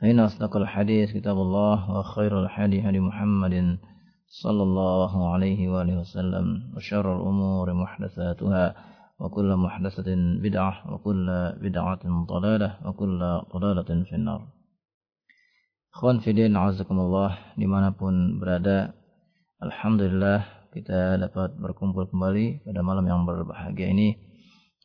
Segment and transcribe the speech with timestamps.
[0.00, 3.78] فإن أصدق الحديث كتاب الله وخير الحديث هدي محمد
[4.28, 8.74] صلى الله عليه وآله وسلم وشر الأمور محدثاتها
[9.18, 10.08] وكل محدثة
[10.42, 11.26] بدعة وكل
[11.62, 13.20] بدعة ضلالة وكل
[13.54, 14.42] ضلالة في النار.
[15.88, 18.94] Khwan Fidin Azakumullah dimanapun berada
[19.58, 24.14] Alhamdulillah kita dapat berkumpul kembali pada malam yang berbahagia ini.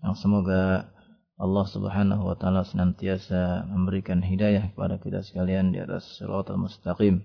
[0.01, 0.89] Yang semoga
[1.43, 7.19] Allah Subhanahu wa taala senantiasa memberikan hidayah kepada kita sekalian di atas shiratal mustaqim.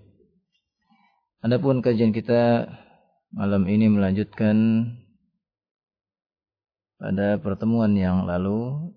[1.39, 2.67] Adapun kajian kita
[3.31, 4.91] malam ini melanjutkan
[6.99, 8.91] pada pertemuan yang lalu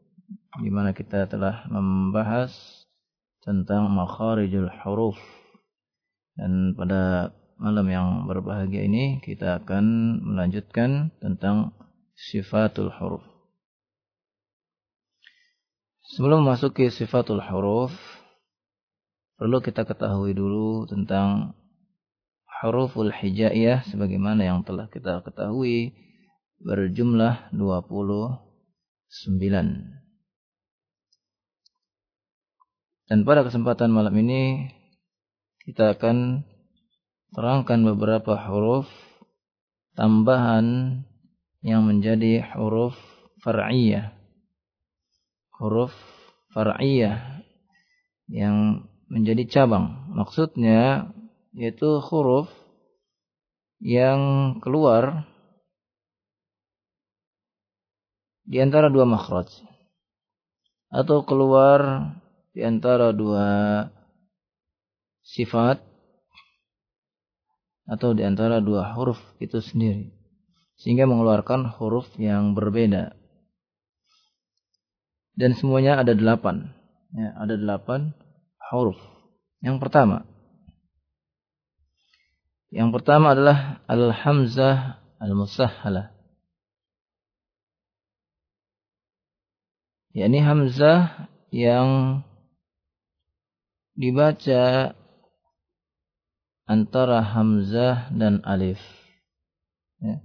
[0.58, 2.50] di mana kita telah membahas
[3.46, 5.22] tentang makharijul huruf.
[6.34, 7.30] Dan pada
[7.62, 11.78] malam yang berbahagia ini kita akan melanjutkan tentang
[12.18, 13.31] sifatul huruf.
[16.12, 17.88] Sebelum memasuki sifatul huruf,
[19.40, 21.56] perlu kita ketahui dulu tentang
[22.60, 25.96] huruful hijaiyah sebagaimana yang telah kita ketahui
[26.60, 28.36] berjumlah 29.
[33.08, 34.68] Dan pada kesempatan malam ini
[35.64, 36.44] kita akan
[37.32, 38.84] terangkan beberapa huruf
[39.96, 41.00] tambahan
[41.64, 43.00] yang menjadi huruf
[43.40, 44.21] far'iyah
[45.62, 45.94] huruf
[46.50, 47.46] far'iyah
[48.26, 50.10] yang menjadi cabang.
[50.10, 51.14] Maksudnya
[51.54, 52.50] yaitu huruf
[53.78, 55.22] yang keluar
[58.42, 59.46] di antara dua makhraj
[60.90, 62.10] atau keluar
[62.52, 63.46] di antara dua
[65.22, 65.80] sifat
[67.86, 70.10] atau di antara dua huruf itu sendiri
[70.78, 73.14] sehingga mengeluarkan huruf yang berbeda
[75.38, 76.72] dan semuanya ada delapan.
[77.12, 78.16] Ya, ada delapan
[78.72, 78.96] huruf.
[79.60, 80.24] Yang pertama,
[82.72, 86.12] yang pertama adalah al-hamzah al-musahhalah.
[90.12, 92.20] yakni hamzah yang
[93.96, 94.92] dibaca
[96.68, 98.80] antara hamzah dan alif.
[100.00, 100.20] Ya.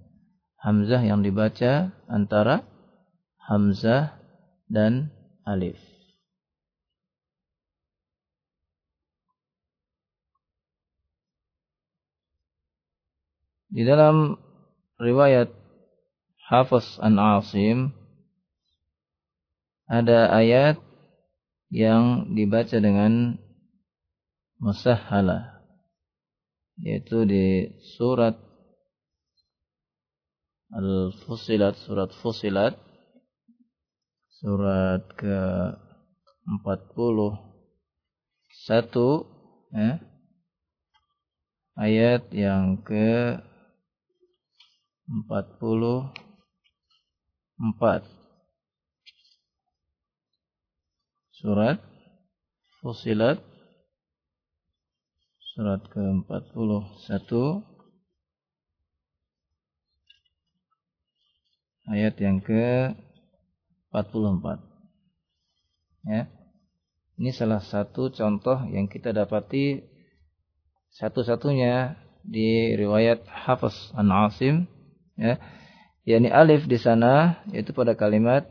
[0.59, 2.67] Hamzah yang dibaca antara
[3.39, 4.16] hamzah
[4.67, 5.11] dan
[5.47, 5.79] alif.
[13.67, 14.39] Di dalam
[14.95, 15.51] riwayat
[16.47, 17.91] Hafiz an Asim
[19.91, 20.79] ada ayat
[21.67, 23.35] yang dibaca dengan
[24.63, 25.59] musahhala
[26.79, 28.39] yaitu di surat
[30.71, 32.86] Al-Fusilat surat Fusilat
[34.37, 35.39] surat ke
[36.45, 37.41] 41
[39.73, 39.97] ya.
[41.77, 43.41] Ayat yang ke
[45.09, 46.13] 44
[51.37, 51.81] Surat
[52.81, 53.41] Fusilat.
[55.41, 57.65] Surat ke 41
[61.89, 62.93] Ayat yang ke
[64.05, 64.61] 44.
[66.05, 66.29] Ya.
[67.17, 69.81] Ini salah satu contoh yang kita dapati
[70.93, 74.69] satu-satunya di riwayat Hafiz an Asim
[75.17, 75.41] ya.
[76.05, 78.45] yakni alif di sana yaitu pada kalimat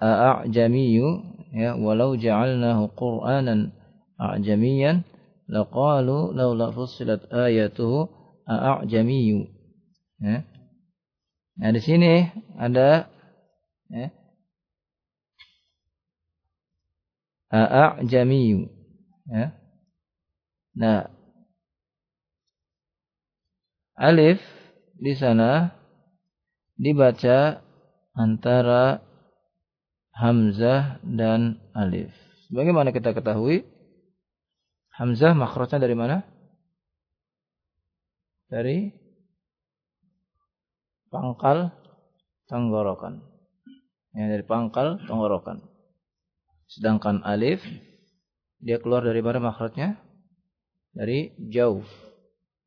[0.00, 3.74] a'jamiyyu ya walau ja'alnahu qur'anan
[4.16, 5.04] a'jamiyan
[5.50, 8.08] laqalu laula fussilat ayatuhu
[8.46, 9.50] a'jamiyyu
[10.22, 10.46] ya
[11.60, 12.24] Nah di sini
[12.56, 13.04] ada
[13.92, 14.08] ya,
[17.52, 18.64] a'jamiyu.
[19.28, 19.52] Ya.
[20.72, 21.12] Nah,
[23.92, 24.40] alif
[24.96, 25.76] di sana
[26.80, 27.60] dibaca
[28.16, 29.04] antara
[30.16, 32.08] hamzah dan alif.
[32.48, 33.68] Bagaimana kita ketahui?
[34.96, 36.24] Hamzah makhrajnya dari mana?
[38.50, 38.99] Dari
[41.10, 41.74] pangkal
[42.46, 43.20] tenggorokan.
[44.14, 45.62] Ya, dari pangkal tenggorokan.
[46.70, 47.62] Sedangkan alif
[48.62, 49.98] dia keluar dari mana makhrajnya?
[50.94, 51.86] Dari jauh.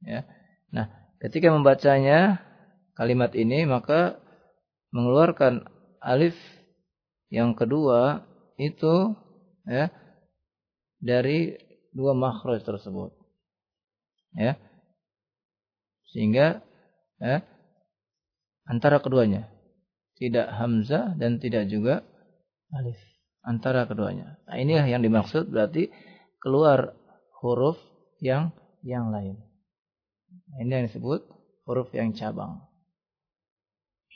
[0.03, 0.27] Ya.
[0.71, 0.91] Nah,
[1.23, 2.43] ketika membacanya
[2.95, 4.19] kalimat ini maka
[4.93, 5.63] mengeluarkan
[6.03, 6.35] alif
[7.33, 8.21] yang kedua
[8.59, 9.17] itu
[9.65, 9.89] ya
[10.99, 11.57] dari
[11.91, 13.11] dua makhraj tersebut.
[14.35, 14.55] Ya.
[16.13, 16.61] Sehingga
[17.17, 17.41] ya,
[18.67, 19.51] antara keduanya
[20.17, 22.05] tidak hamzah dan tidak juga
[22.71, 22.97] alif
[23.43, 24.39] antara keduanya.
[24.47, 25.91] Nah, inilah yang dimaksud berarti
[26.39, 26.95] keluar
[27.43, 27.75] huruf
[28.23, 29.35] yang yang lain.
[30.49, 31.27] Nah, ini yang disebut
[31.67, 32.63] huruf yang cabang.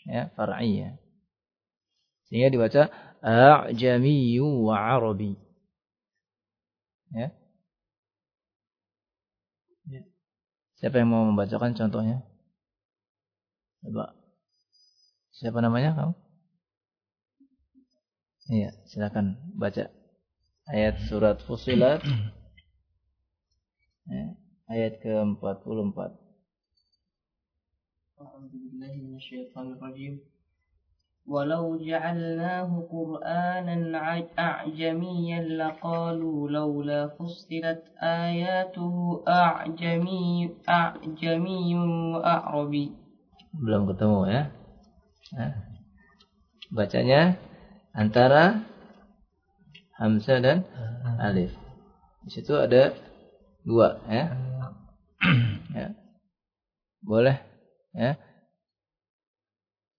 [0.07, 0.95] Ya, far'iyah.
[2.31, 2.87] Sehingga dibaca
[3.19, 5.35] a'jamiyyu wa arabi.
[7.11, 7.31] Ya.
[9.91, 10.01] ya.
[10.79, 12.23] Siapa yang mau membacakan contohnya?
[13.83, 14.16] Coba.
[15.36, 16.14] Siapa namanya kamu?
[18.52, 19.86] Iya, silakan baca
[20.68, 22.02] ayat surat Fusilat
[24.10, 24.24] ya,
[24.66, 25.98] ayat ke-44.
[31.26, 33.76] ولو جعلناه قرآنا
[34.38, 41.62] أعجميا لقالوا لولا فصلت آياته أعجمي أعجمي
[42.14, 42.86] وأعربي
[43.52, 44.42] belum ketemu ya
[45.35, 45.51] Nah,
[46.71, 47.35] bacanya
[47.91, 48.63] antara
[49.99, 50.63] hamzah dan
[51.19, 51.51] alif.
[52.23, 52.95] Di situ ada
[53.67, 54.25] dua ya.
[55.75, 55.87] ya.
[57.03, 57.43] Boleh
[57.91, 58.15] ya.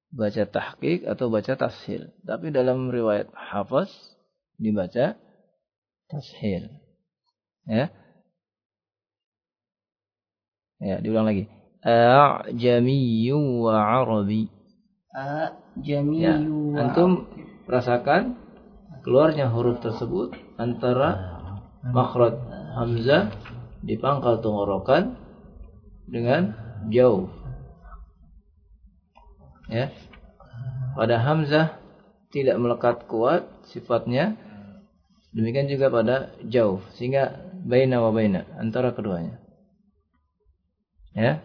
[0.09, 2.09] Baca tahqiq atau baca tashil.
[2.25, 3.93] Tapi dalam riwayat Hafaz
[4.57, 5.21] dibaca
[6.09, 6.73] tashil.
[7.69, 7.93] Ya.
[10.81, 11.51] Ya, diulang lagi.
[11.85, 14.58] A'jamiyyu wa 'arabi.
[16.19, 16.35] Ya,
[16.79, 17.27] antum
[17.67, 18.39] rasakan
[19.03, 21.39] keluarnya huruf tersebut antara
[21.83, 22.35] makhraj
[22.75, 23.31] hamzah
[23.83, 25.15] di pangkal tenggorokan
[26.07, 26.55] dengan
[26.91, 27.31] jauh.
[29.71, 29.93] Ya.
[30.99, 31.79] Pada hamzah
[32.35, 34.35] tidak melekat kuat sifatnya.
[35.29, 39.39] Demikian juga pada jauh sehingga baina wa baina antara keduanya.
[41.13, 41.45] Ya.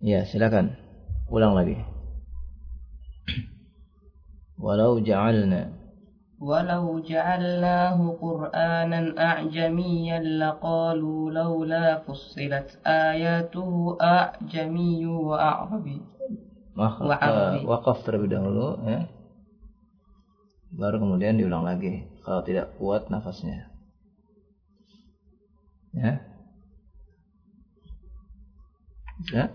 [0.00, 0.85] Ya, silakan
[1.26, 1.76] ulang lagi.
[4.56, 5.68] Walau ja'alna.
[6.36, 16.00] Walau ja'alnahu qur'anan a'jamiyan laqalu laula fussilat ayatuhu a'jamiyu wa a'rabi.
[16.76, 17.08] Maka,
[17.56, 19.08] eh, wakaf terlebih dahulu ya.
[20.76, 23.72] Baru kemudian diulang lagi kalau tidak kuat nafasnya.
[25.96, 26.20] Ya.
[29.32, 29.48] Ya.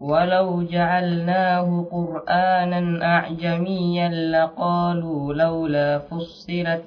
[0.00, 2.80] ولو جعلناه قرآنا
[3.16, 6.84] أعجميا لقالوا لولا فصلت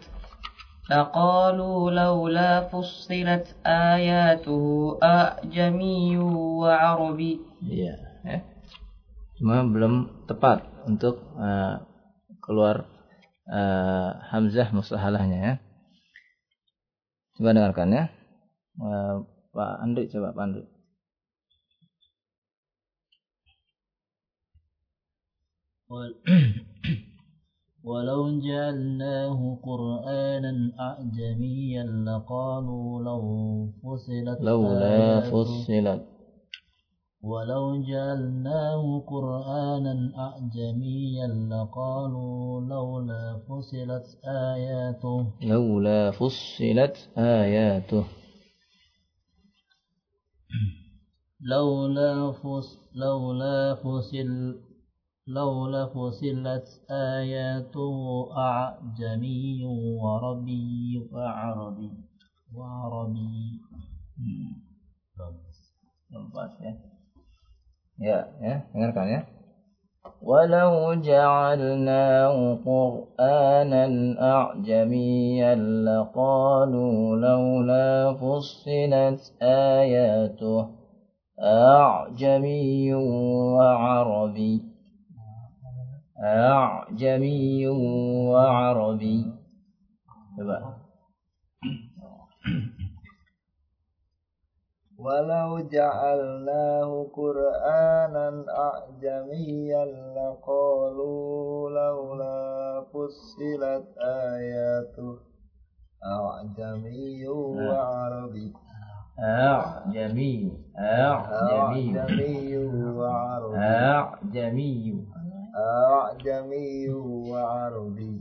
[0.89, 4.63] لقالوا لولا فصلت آياته
[5.03, 6.17] أعجمي
[6.61, 8.39] وعربي Iya, ya.
[9.35, 11.83] Cuma belum tepat untuk uh,
[12.39, 12.87] keluar
[13.51, 15.53] uh, hamzah mustahalahnya ya.
[17.35, 18.03] Coba dengarkan ya.
[18.79, 20.72] Uh, Pak Andri coba Pak Andri.
[27.84, 36.02] ولو جعلناه قرآنا أعجميا لقالوا لو فصلت لولا فصلت.
[37.22, 45.26] ولو جعلناه قرآنا أعجميا لقالوا لولا فصلت آياته.
[45.42, 48.04] لولا فصلت آياته.
[51.40, 54.56] لولا فصل لولا فصل
[55.26, 57.96] لولا فصلت آياته
[58.36, 61.92] أعجمي وعربي وعربي
[62.54, 63.60] وعربي
[66.14, 66.72] Lepas ya.
[67.98, 69.20] Ya, ya, dengarkan ya.
[70.20, 73.84] ولو جعلناه قرآنا
[74.20, 75.54] أعجميا
[75.84, 80.68] لقالوا لولا فصلت آياته
[81.40, 84.73] أعجمي وعربي
[86.24, 87.68] أعجمي
[88.32, 89.18] وعربي.
[90.36, 90.56] coba
[94.98, 99.84] ولو جعلناه قرآنا أعجميا
[100.16, 102.38] لقالوا لولا
[102.88, 105.12] فصلت آياته.
[106.04, 108.52] أعجمي وعربي.
[109.20, 110.36] أعجمي
[110.78, 111.98] أعجمي.
[111.98, 112.56] أعجمي
[112.96, 113.56] وعربي.
[113.56, 115.04] أعجمي.
[115.55, 116.89] أعجمي
[117.29, 118.13] وعربي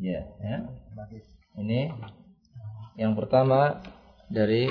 [0.00, 0.58] ya, ya.
[1.56, 1.88] Ini
[3.00, 3.80] yang pertama
[4.28, 4.68] dari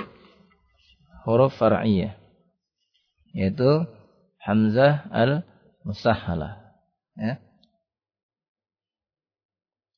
[1.26, 2.14] huruf far'iyah
[3.34, 3.90] yaitu
[4.42, 5.42] hamzah al
[5.82, 6.78] musahhalah
[7.18, 7.42] ya.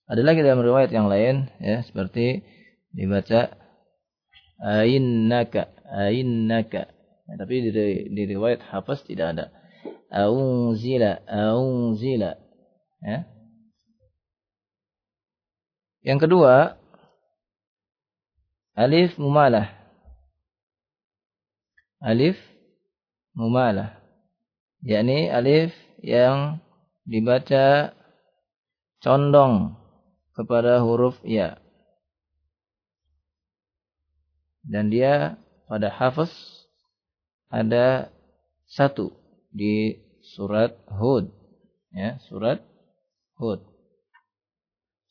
[0.08, 2.48] Ada lagi dalam riwayat yang lain ya seperti
[2.96, 3.52] dibaca
[4.64, 6.88] ainnaka ainnaka
[7.28, 7.72] ya, tapi di,
[8.16, 9.46] di riwayat hafaz tidak ada
[10.13, 12.37] aunzila aunzila
[13.01, 13.33] ya
[16.03, 16.83] yang kedua
[18.75, 19.71] alif mumalah.
[22.03, 22.35] Alif
[23.39, 24.03] mumalah.
[24.83, 25.71] yakni alif
[26.03, 26.59] yang
[27.07, 27.95] dibaca
[28.99, 29.79] condong
[30.35, 31.63] kepada huruf ya.
[34.67, 35.39] Dan dia
[35.71, 36.35] pada hafaz
[37.47, 38.11] ada
[38.67, 39.15] satu
[39.53, 40.01] di
[40.35, 41.29] surat Hud.
[41.93, 42.65] Ya, surat
[43.37, 43.61] Hud.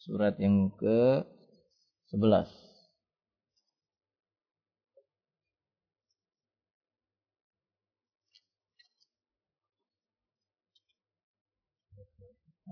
[0.01, 1.21] Surat yang ke
[2.09, 2.71] 11.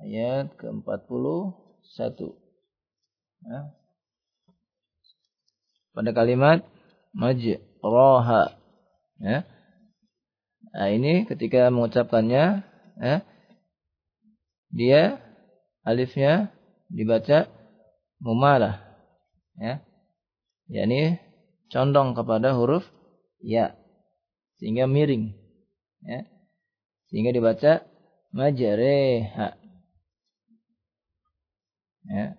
[0.03, 2.19] ayat ke-41.
[3.45, 3.59] Ya.
[5.93, 6.63] Pada kalimat
[7.11, 8.55] majraha.
[9.19, 9.43] Ya.
[10.69, 12.61] Nah, ini ketika mengucapkannya
[13.01, 13.15] ya,
[14.69, 15.01] dia
[15.81, 16.53] alifnya
[16.89, 17.49] dibaca
[18.21, 18.85] mumalah.
[19.59, 19.83] Ya.
[20.71, 21.19] yakni
[21.67, 22.87] condong kepada huruf
[23.43, 23.75] ya
[24.55, 25.35] sehingga miring
[25.99, 26.23] ya
[27.11, 27.83] sehingga dibaca
[28.31, 29.59] majreha
[32.09, 32.33] Ya.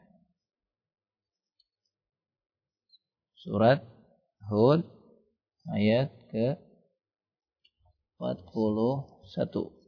[3.38, 3.86] Surat
[4.50, 4.82] Hud
[5.70, 6.58] ayat ke
[8.20, 9.80] 41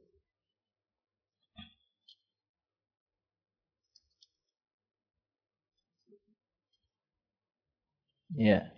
[8.32, 8.72] Ya.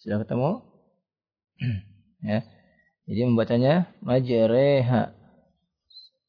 [0.00, 0.64] Sudah ketemu?
[2.24, 2.40] ya.
[3.04, 5.12] Jadi membacanya majreha.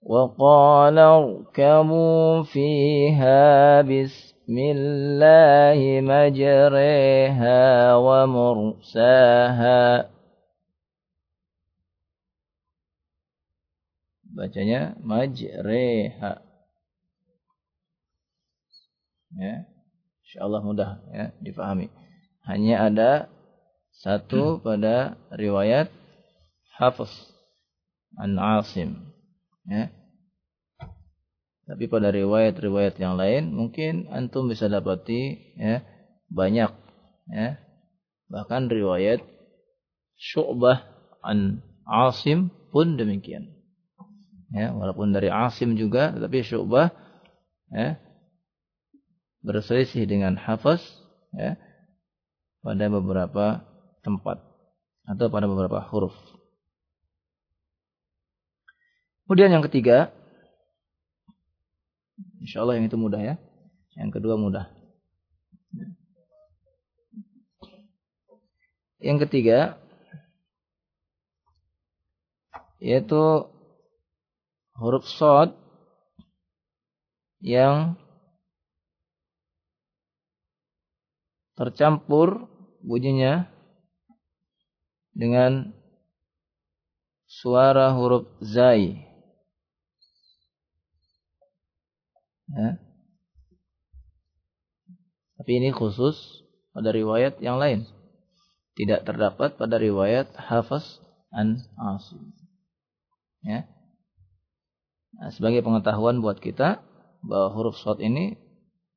[0.04, 4.92] Wa qala irkabu fiha bismillahi
[6.04, 10.19] majreha wa mursaha.
[14.40, 16.40] Bacanya majreha
[19.36, 19.56] ya
[20.24, 21.92] insyaallah mudah ya difahami
[22.48, 23.12] hanya ada
[24.00, 25.92] satu pada riwayat
[26.80, 27.12] Hafiz
[28.16, 29.10] an Asim
[29.70, 29.94] Ya.
[31.70, 35.86] Tapi pada riwayat-riwayat yang lain mungkin antum bisa dapati ya
[36.34, 36.74] banyak
[37.30, 37.62] ya.
[38.34, 39.22] Bahkan riwayat
[40.18, 40.90] Syu'bah
[41.22, 43.59] an Asim pun demikian.
[44.50, 46.90] Ya, walaupun dari Asim juga tetapi Syu'bah
[47.70, 48.02] ya
[49.46, 50.82] berselisih dengan Hafaz
[51.38, 51.54] ya
[52.66, 53.62] pada beberapa
[54.02, 54.42] tempat
[55.06, 56.14] atau pada beberapa huruf.
[59.30, 60.10] Kemudian yang ketiga,
[62.42, 63.36] insya Allah yang itu mudah ya.
[63.94, 64.66] Yang kedua mudah.
[68.98, 69.78] Yang ketiga,
[72.82, 73.46] yaitu
[74.80, 75.54] huruf sod
[77.44, 78.00] yang
[81.60, 82.48] tercampur
[82.80, 83.52] bunyinya
[85.12, 85.76] dengan
[87.28, 89.04] suara huruf zai.
[92.50, 92.80] Ya.
[95.40, 96.16] Tapi ini khusus
[96.72, 97.84] pada riwayat yang lain.
[98.80, 101.04] Tidak terdapat pada riwayat Hafaz
[101.36, 102.32] an Asim.
[103.44, 103.68] Ya.
[105.20, 106.80] Nah, sebagai pengetahuan buat kita
[107.20, 108.40] bahwa huruf shad ini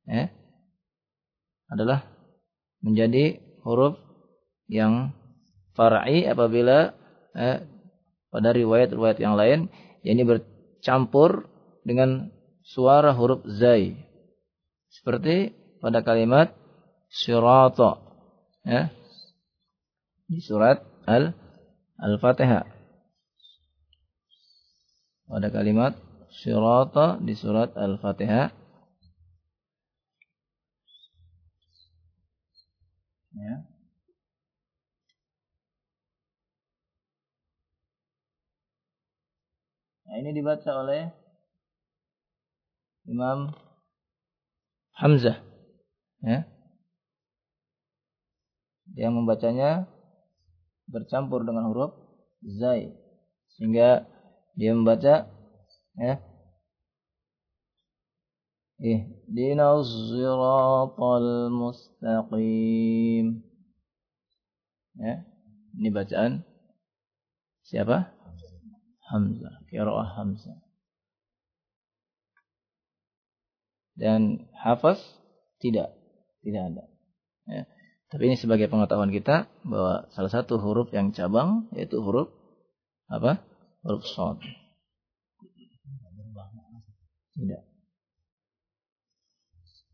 [0.07, 0.31] ya,
[1.67, 2.07] adalah
[2.79, 3.99] menjadi huruf
[4.71, 5.11] yang
[5.75, 6.95] far'i apabila
[7.35, 7.67] eh,
[8.31, 9.67] pada riwayat-riwayat yang lain
[10.03, 11.51] yang ini bercampur
[11.83, 12.31] dengan
[12.63, 13.99] suara huruf zai.
[14.87, 15.51] Seperti
[15.83, 16.55] pada kalimat
[17.11, 17.99] sirata
[18.63, 18.87] ya.
[20.31, 21.35] Di surat Al
[21.99, 22.63] Al-Fatihah.
[25.27, 25.95] Pada kalimat
[26.33, 28.49] sirata di surat Al-Fatihah.
[33.33, 33.55] Ya.
[40.05, 41.09] Nah, ini dibaca oleh
[43.09, 43.49] Imam
[44.97, 45.41] Hamzah.
[46.21, 46.45] Ya.
[48.93, 49.89] Dia membacanya
[50.85, 51.97] bercampur dengan huruf
[52.45, 52.93] zai
[53.57, 54.05] sehingga
[54.53, 55.32] dia membaca
[55.97, 56.33] ya
[58.83, 63.39] Ihdinas siratal mustaqim.
[64.99, 65.23] Ya.
[65.79, 66.43] Ini bacaan
[67.63, 68.11] siapa?
[69.07, 69.63] Hamzah.
[69.71, 70.59] Qiraah Hamzah.
[73.95, 74.99] Dan hafaz
[75.63, 75.95] tidak
[76.43, 76.83] tidak ada.
[77.47, 77.63] Ya.
[78.11, 82.27] Tapi ini sebagai pengetahuan kita bahwa salah satu huruf yang cabang yaitu huruf
[83.07, 83.39] apa?
[83.79, 84.43] Huruf shad.
[87.33, 87.61] Tidak.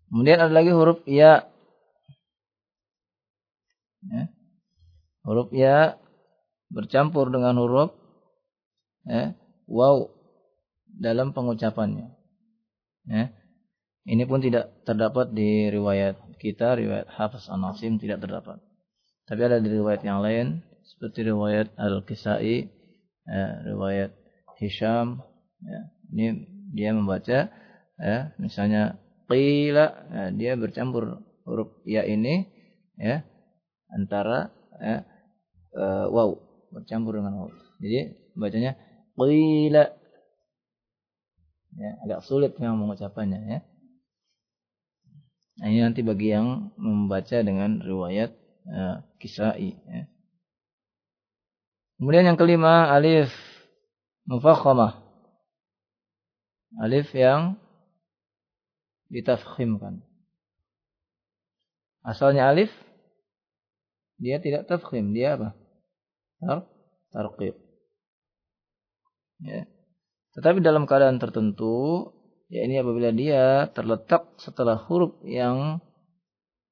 [0.10, 1.46] Kemudian ada lagi huruf ya.
[4.10, 4.24] ya.
[5.24, 6.02] Huruf ya
[6.70, 7.94] bercampur dengan huruf
[9.06, 9.34] ya,
[9.70, 10.10] wow
[10.90, 12.10] dalam pengucapannya.
[13.10, 13.34] Ya.
[14.10, 18.58] Ini pun tidak terdapat di riwayat kita, riwayat Hafiz An-Nasim tidak terdapat.
[19.30, 22.66] Tapi ada di riwayat yang lain, seperti riwayat Al-Kisai,
[23.30, 24.18] ya, riwayat
[24.58, 25.22] Hisham.
[25.62, 25.94] Ya.
[26.10, 26.28] Ini
[26.70, 27.50] dia membaca,
[27.98, 32.46] ya, misalnya qila, ya, dia bercampur huruf ya ini,
[32.98, 33.26] ya,
[33.90, 35.04] antara ya,
[35.76, 36.38] uh, wow
[36.70, 37.52] bercampur dengan wow.
[37.82, 38.78] Jadi bacanya
[39.18, 39.86] qila.
[41.80, 43.60] Ya, agak sulit memang mengucapannya ya.
[45.60, 48.32] Nah, ini nanti bagi yang membaca dengan riwayat
[48.72, 49.76] uh, kisai.
[49.76, 50.08] Ya.
[52.00, 53.28] Kemudian yang kelima alif
[54.24, 55.09] mufakhamah.
[56.78, 57.58] Alif yang
[59.10, 60.06] ditafkhimkan.
[62.06, 62.70] Asalnya alif
[64.22, 65.56] dia tidak tafkhim, dia apa?
[66.44, 66.60] Tar
[67.10, 67.56] tarqib.
[69.42, 69.66] Ya.
[70.36, 72.12] Tetapi dalam keadaan tertentu
[72.50, 75.80] ya ini apabila dia terletak setelah huruf yang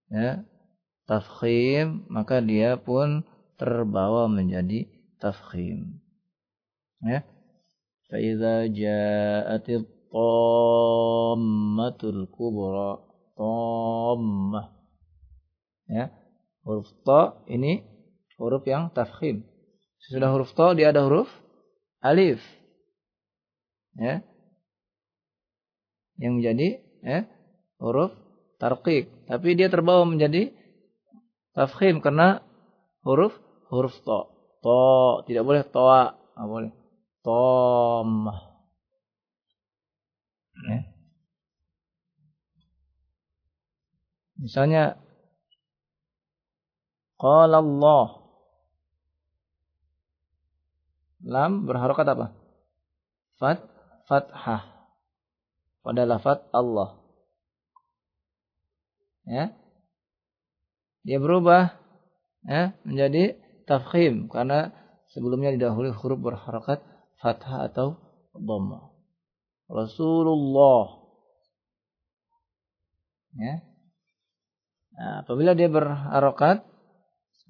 [0.09, 0.41] ya
[1.05, 3.23] tafkhim maka dia pun
[3.61, 4.89] terbawa menjadi
[5.21, 6.01] tafkhim
[7.05, 7.21] ya
[8.15, 11.51] idza ja'atit tammatul
[12.31, 13.03] kubra
[13.35, 14.71] tammah
[15.91, 16.07] ya
[16.63, 17.83] huruf ta ini
[18.39, 19.43] huruf yang tafkhim
[19.99, 21.27] sesudah huruf ta dia ada huruf
[21.99, 22.39] alif
[23.99, 24.23] ya
[26.17, 27.23] yang menjadi eh,
[27.77, 28.11] huruf
[28.57, 29.29] tarqiq.
[29.29, 30.53] Tapi dia terbawa menjadi
[31.53, 32.41] tafkhim karena
[33.05, 33.33] huruf
[33.69, 34.19] huruf to.
[34.65, 34.77] To
[35.29, 36.71] tidak boleh toa, nggak boleh.
[37.27, 38.31] Tom.
[40.71, 40.83] Eh.
[44.39, 44.95] Misalnya
[47.19, 48.23] Qala Allah
[51.27, 52.31] Lam berharokat apa?
[53.35, 53.59] Fat
[54.07, 54.63] Fathah
[55.83, 56.95] pada lafaz Allah.
[59.27, 59.51] Ya.
[61.03, 61.75] Dia berubah
[62.47, 63.35] ya, menjadi
[63.67, 64.71] tafkhim karena
[65.11, 66.79] sebelumnya didahului huruf berharakat
[67.21, 67.97] fathah atau
[68.33, 68.93] dhamma.
[69.67, 71.07] Rasulullah.
[73.37, 73.61] Ya.
[74.97, 76.65] Nah, apabila dia berharokat,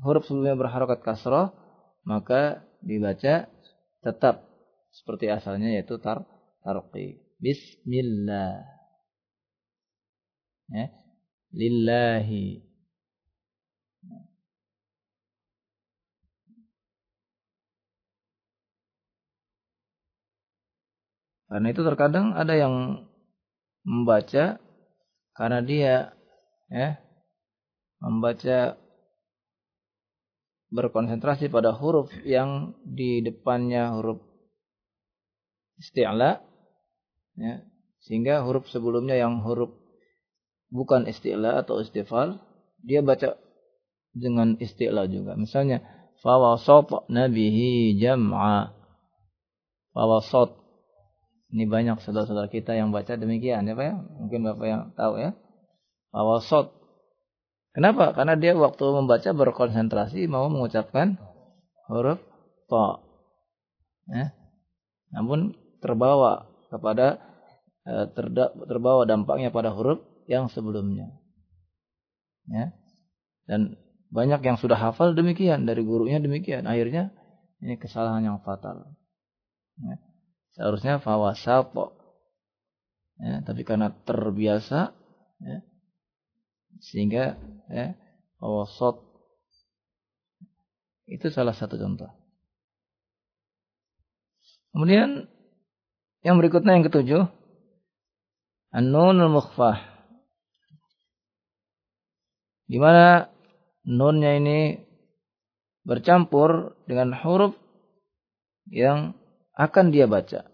[0.03, 1.55] huruf sebelumnya berharokat kasroh,
[2.03, 3.47] maka dibaca
[4.03, 4.35] tetap
[4.91, 6.27] seperti asalnya yaitu tar
[6.65, 7.23] tarqi.
[7.39, 8.65] Bismillah.
[10.67, 10.91] Ya.
[11.55, 12.66] Lillahi.
[21.47, 23.07] Karena itu terkadang ada yang
[23.87, 24.59] membaca
[25.31, 25.95] karena dia
[26.67, 26.99] ya
[28.03, 28.75] membaca
[30.67, 34.19] berkonsentrasi pada huruf yang di depannya huruf
[35.79, 36.43] isti'la
[37.39, 37.63] ya,
[38.03, 39.71] sehingga huruf sebelumnya yang huruf
[40.67, 42.43] bukan istilah atau istifal
[42.83, 43.39] dia baca
[44.11, 45.39] dengan istilah juga.
[45.39, 45.85] Misalnya
[46.19, 48.73] fawasat nabihi jam'a.
[49.95, 50.66] Fawasat
[51.53, 55.31] ini banyak saudara-saudara kita yang baca demikian ya Pak ya mungkin Bapak yang tahu ya
[56.11, 56.71] fawasat
[57.71, 61.15] kenapa karena dia waktu membaca berkonsentrasi mau mengucapkan
[61.87, 62.19] huruf
[62.67, 62.99] ta
[64.11, 64.35] ya
[65.15, 67.27] namun terbawa kepada
[67.87, 68.05] Eh,
[68.67, 71.07] terbawa dampaknya pada huruf yang sebelumnya.
[72.51, 72.75] Ya.
[73.47, 73.79] Dan
[74.11, 76.67] banyak yang sudah hafal demikian dari gurunya demikian.
[76.67, 77.15] Akhirnya
[77.63, 78.91] ini kesalahan yang fatal.
[79.79, 79.95] Ya.
[80.57, 81.93] Seharusnya fawasato
[83.21, 84.89] ya, tapi karena terbiasa
[85.37, 85.57] ya,
[86.81, 87.37] sehingga
[87.69, 87.93] ya,
[88.41, 89.05] awasot
[91.05, 92.09] itu salah satu contoh.
[94.73, 95.29] Kemudian
[96.25, 97.23] yang berikutnya yang ketujuh
[98.73, 99.77] An-Nunul Mukhfah.
[102.67, 103.31] Di mana
[103.87, 104.75] nunnya ini
[105.87, 107.55] bercampur dengan huruf
[108.67, 109.15] yang
[109.57, 110.45] akan dia baca.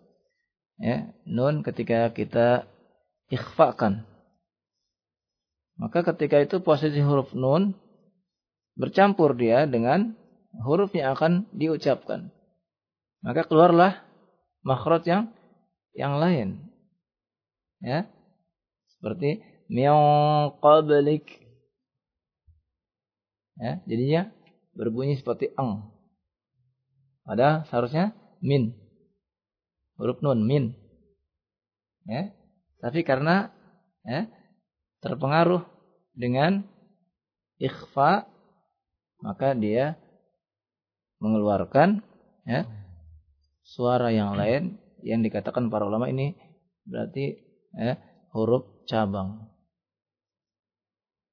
[0.80, 2.66] Ya, nun ketika kita
[3.30, 4.08] ikhfakan.
[5.78, 7.76] Maka ketika itu posisi huruf nun
[8.80, 10.16] bercampur dia dengan
[10.64, 12.32] huruf yang akan diucapkan.
[13.22, 14.02] Maka keluarlah
[14.64, 15.24] makhraj yang
[15.94, 16.64] yang lain.
[17.84, 18.08] Ya.
[18.98, 19.92] Seperti min
[20.64, 21.44] qablik.
[23.60, 24.34] Ya, jadinya
[24.74, 25.94] berbunyi seperti ang.
[27.30, 28.83] Ada seharusnya min.
[30.04, 30.76] Huruf nun min.
[32.04, 32.36] Ya.
[32.84, 33.56] Tapi karena
[34.04, 34.28] ya,
[35.00, 35.64] terpengaruh
[36.12, 36.68] dengan
[37.56, 38.28] ikhfa
[39.24, 39.96] maka dia
[41.24, 42.04] mengeluarkan
[42.44, 42.68] ya
[43.64, 46.36] suara yang lain yang dikatakan para ulama ini
[46.84, 47.40] berarti
[47.80, 47.96] ya,
[48.36, 49.48] huruf cabang.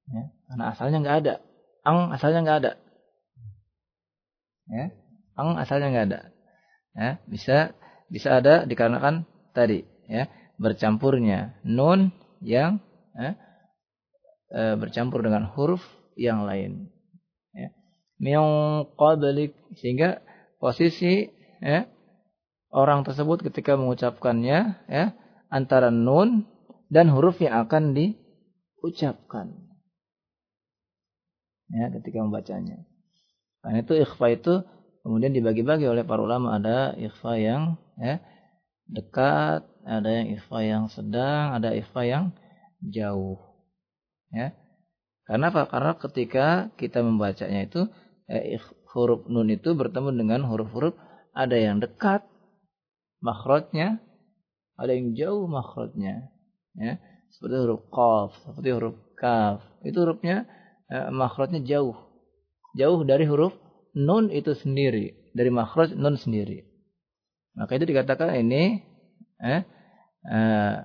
[0.07, 1.33] Ya, karena asalnya nggak ada,
[1.83, 2.71] ang asalnya nggak ada.
[4.71, 4.85] Ya,
[5.35, 6.21] ang asalnya nggak ada.
[6.95, 7.75] Ya, bisa
[8.11, 9.23] bisa ada dikarenakan
[9.55, 10.27] tadi ya
[10.61, 12.11] bercampurnya nun
[12.43, 12.77] yang
[13.17, 13.33] ya,
[14.51, 15.81] e, bercampur dengan huruf
[16.13, 16.91] yang lain.
[17.55, 17.73] Ya.
[18.93, 20.21] Qablik sehingga
[20.61, 21.89] posisi ya,
[22.69, 25.05] orang tersebut ketika mengucapkannya ya
[25.49, 26.45] antara nun
[26.91, 29.55] dan huruf yang akan diucapkan.
[31.71, 32.83] Ya, ketika membacanya.
[33.63, 34.53] Karena itu ikhfa itu
[35.01, 38.21] kemudian dibagi-bagi oleh para ulama ada ikhfa yang ya
[38.91, 42.23] dekat, ada yang ikhfa yang sedang, ada ikhfa yang
[42.83, 43.39] jauh.
[44.31, 44.53] Ya.
[45.25, 45.69] Karena apa?
[45.71, 47.87] Karena ketika kita membacanya itu
[48.27, 48.59] eh,
[48.91, 50.95] huruf nun itu bertemu dengan huruf-huruf
[51.31, 52.27] ada yang dekat
[53.23, 54.03] makhrajnya,
[54.75, 56.35] ada yang jauh makhrajnya.
[56.75, 56.99] Ya,
[57.31, 59.63] seperti huruf qaf, seperti huruf kaf.
[59.87, 60.47] Itu hurufnya
[60.91, 61.95] eh, makhrajnya jauh.
[62.75, 63.55] Jauh dari huruf
[63.95, 66.67] nun itu sendiri, dari makhraj nun sendiri.
[67.55, 68.79] Maka itu dikatakan ini
[69.43, 69.61] eh,
[70.27, 70.75] eh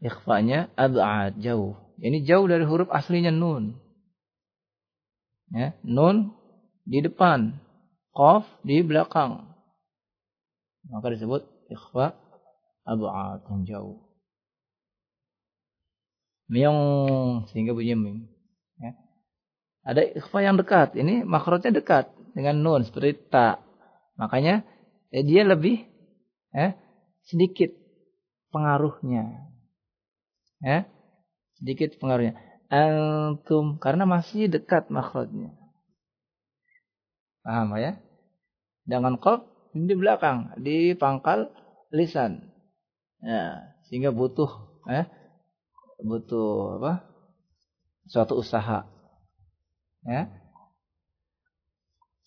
[0.00, 1.76] ikhfanya ab'ad, jauh.
[2.00, 3.80] Ini jauh dari huruf aslinya nun.
[5.52, 6.34] Ya, nun
[6.84, 7.56] di depan,
[8.12, 9.46] qaf di belakang.
[10.86, 12.16] Maka disebut ikhfa
[12.86, 13.96] ab'ad yang jauh.
[16.46, 16.80] Miong
[17.50, 18.18] sehingga bunyi mim.
[18.78, 18.94] Ya.
[19.82, 20.94] Ada ikhfa yang dekat.
[20.94, 23.64] Ini makrotnya dekat dengan nun seperti ta.
[24.20, 24.60] Makanya
[25.08, 25.88] ya dia lebih
[26.52, 26.76] ya,
[27.24, 27.72] sedikit
[28.52, 29.48] pengaruhnya.
[30.60, 30.84] Ya.
[31.56, 32.36] Sedikit pengaruhnya.
[32.68, 35.56] Antum karena masih dekat makrotnya.
[37.40, 37.96] Paham ya?
[38.84, 41.48] Dengan qaf di belakang, di pangkal
[41.88, 42.52] lisan.
[43.24, 44.50] Ya, sehingga butuh
[44.92, 45.08] eh
[46.04, 46.92] butuh apa?
[48.06, 48.86] suatu usaha.
[50.06, 50.30] Ya.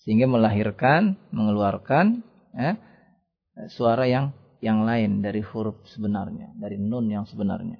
[0.03, 2.23] Sehingga melahirkan, mengeluarkan
[2.55, 2.75] eh,
[3.71, 7.79] suara yang yang lain dari huruf sebenarnya, dari nun yang sebenarnya.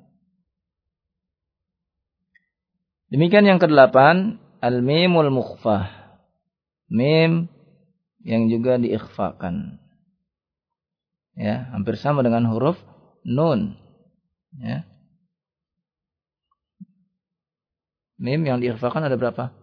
[3.10, 5.90] Demikian yang kedelapan, al-mimul mukhfah.
[6.90, 7.50] Mim
[8.26, 9.78] yang juga diikhfakan.
[11.40, 12.78] Ya, hampir sama dengan huruf
[13.24, 13.80] nun.
[14.60, 14.86] Ya.
[18.20, 19.59] Mim yang diikhfakan ada berapa?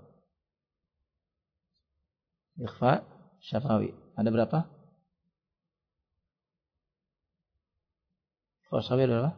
[2.56, 3.04] Ikhfa
[3.44, 3.92] syafawi.
[4.16, 4.58] Ada berapa?
[8.64, 9.32] Ikhfa syafawi ada berapa?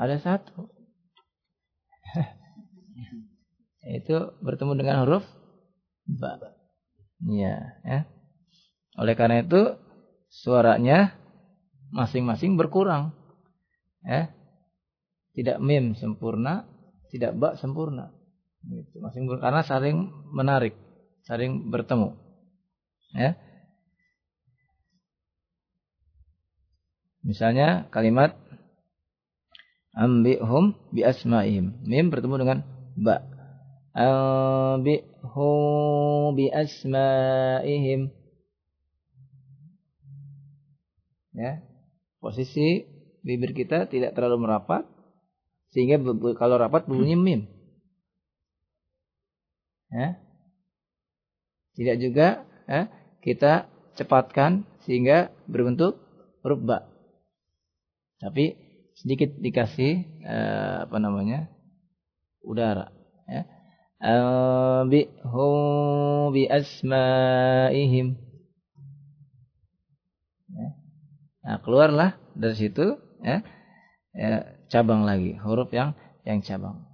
[0.00, 0.68] Ada satu.
[4.00, 5.24] Itu bertemu dengan huruf
[6.08, 6.40] ba.
[7.20, 8.00] Iya, ya.
[8.96, 9.76] Oleh karena itu
[10.32, 11.12] suaranya
[11.92, 13.12] masing-masing berkurang.
[14.00, 14.32] Ya.
[15.36, 16.64] Tidak mim sempurna,
[17.12, 18.10] tidak bak sempurna.
[18.64, 19.00] Gitu.
[19.00, 20.74] Masing karena saling menarik,
[21.24, 22.16] saling bertemu.
[23.14, 23.36] Ya.
[27.20, 28.36] Misalnya kalimat
[29.92, 31.84] ambihum bi asma'im.
[31.84, 32.58] Mim bertemu dengan
[32.96, 33.26] ba.
[33.92, 35.50] Anbi'hu
[36.38, 38.08] bi asma'ihim.
[41.36, 41.60] Ya.
[42.20, 42.86] Posisi
[43.20, 44.88] bibir kita tidak terlalu merapat
[45.70, 46.00] sehingga
[46.34, 47.40] kalau rapat berbunyi mim.
[49.90, 50.29] Ya.
[51.78, 52.90] Tidak juga ya,
[53.22, 56.00] kita cepatkan sehingga berbentuk
[56.42, 56.88] huruf ba.
[58.20, 58.56] Tapi
[58.96, 59.92] sedikit dikasih
[60.24, 61.48] eh, apa namanya
[62.44, 62.92] udara
[63.28, 63.44] ya.
[64.80, 65.12] Ambihum
[66.32, 68.16] bi asmaihim.
[70.50, 70.68] Ya.
[71.44, 73.44] nah keluarlah dari situ ya,
[74.16, 75.92] ya cabang lagi huruf yang
[76.24, 76.88] yang cabang.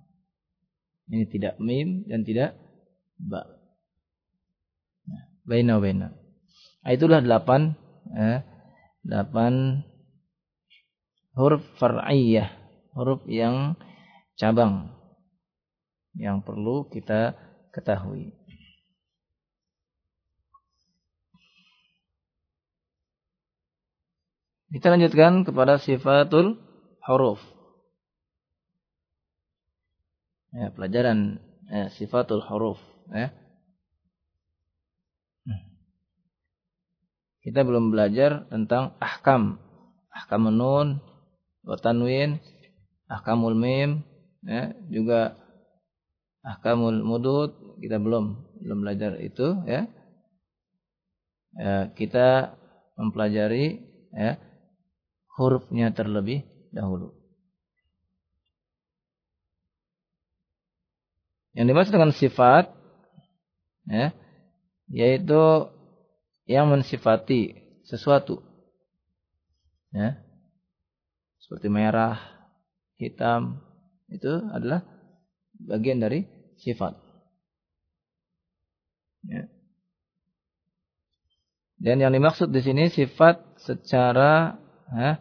[1.06, 2.58] Ini tidak mim dan tidak
[3.16, 3.55] ba
[5.46, 6.12] baina baina
[6.82, 7.72] nah, itulah delapan
[8.12, 8.44] ya,
[9.06, 9.82] delapan
[11.38, 12.50] huruf far'iyah
[12.92, 13.78] huruf yang
[14.36, 14.96] cabang
[16.16, 17.36] yang perlu kita
[17.70, 18.32] ketahui.
[24.72, 26.58] Kita lanjutkan kepada sifatul
[27.04, 27.38] huruf.
[30.50, 32.80] Ya, pelajaran ya, sifatul huruf.
[33.12, 33.30] Ya.
[37.46, 39.62] Kita belum belajar tentang ahkam.
[40.10, 40.98] Ahkam nun,
[41.62, 42.42] watanwin,
[43.06, 44.02] ahkamul mim,
[44.42, 45.38] ya, juga
[46.42, 49.86] ahkamul mudud kita belum belum belajar itu ya.
[51.54, 52.58] ya kita
[52.98, 54.42] mempelajari ya
[55.38, 56.42] hurufnya terlebih
[56.74, 57.12] dahulu.
[61.54, 62.74] Yang dimaksud dengan sifat
[63.86, 64.10] ya
[64.90, 65.70] yaitu
[66.46, 68.42] yang mensifati sesuatu.
[69.90, 70.22] Ya.
[71.42, 72.18] Seperti merah,
[72.98, 73.62] hitam,
[74.10, 74.82] itu adalah
[75.58, 76.26] bagian dari
[76.58, 76.98] sifat.
[79.26, 79.50] Ya.
[81.76, 84.56] Dan yang dimaksud di sini sifat secara
[84.90, 85.20] ya,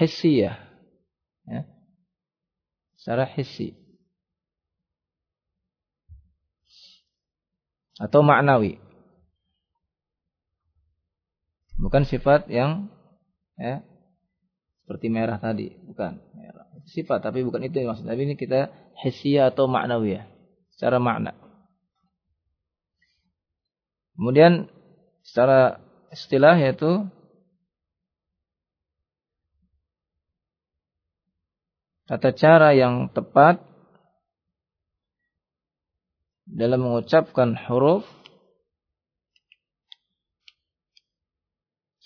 [0.00, 0.56] hissiyah.
[1.46, 1.62] Ya.
[2.98, 3.76] Secara hissi.
[8.00, 8.82] Atau maknawi.
[11.74, 12.86] Bukan sifat yang
[13.58, 13.82] ya,
[14.84, 16.20] seperti merah tadi, bukan.
[16.84, 18.04] Sifat, tapi bukan itu yang maksud.
[18.04, 18.68] Tapi ini kita
[19.00, 20.28] hissiyah atau maknawiyah
[20.76, 21.32] secara makna.
[24.14, 24.70] Kemudian
[25.24, 25.80] secara
[26.14, 27.08] istilah yaitu
[32.06, 33.58] tata cara yang tepat
[36.44, 38.04] dalam mengucapkan huruf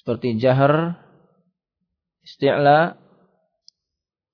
[0.08, 0.96] seperti jahar,
[2.24, 2.96] isti'la,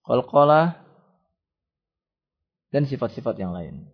[0.07, 0.79] qalqalah
[2.71, 3.91] dan sifat-sifat yang lain.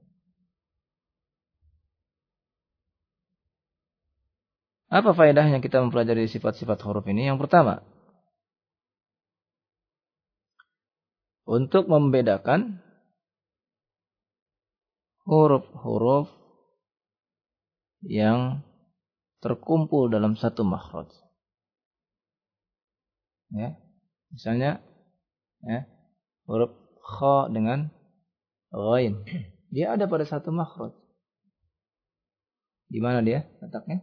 [4.92, 7.32] Apa faedahnya kita mempelajari sifat-sifat huruf ini?
[7.32, 7.80] Yang pertama,
[11.48, 12.76] untuk membedakan
[15.24, 16.28] huruf-huruf
[18.04, 18.60] yang
[19.40, 21.08] terkumpul dalam satu makhraj.
[23.50, 23.74] Ya,
[24.30, 24.78] misalnya
[25.66, 25.86] ya,
[26.46, 26.70] huruf
[27.02, 27.90] kha dengan
[28.70, 29.26] ghain.
[29.74, 30.94] Dia ada pada satu makhraj.
[32.90, 34.02] Di mana dia letaknya?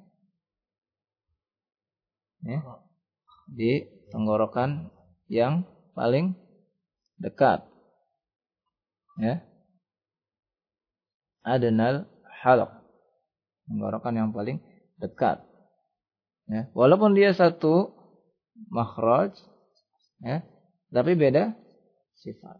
[2.47, 2.63] Ya.
[3.51, 4.87] Di tenggorokan
[5.27, 6.35] yang paling
[7.19, 7.67] dekat.
[9.19, 9.43] Ya.
[11.43, 12.07] Adenal
[12.43, 12.71] halq.
[13.67, 14.63] Tenggorokan yang paling
[15.03, 15.43] dekat.
[16.47, 16.71] Ya.
[16.71, 17.96] Walaupun dia satu
[18.69, 19.33] makhraj,
[20.21, 20.41] ya,
[20.89, 21.53] tapi beda
[22.17, 22.57] sifat.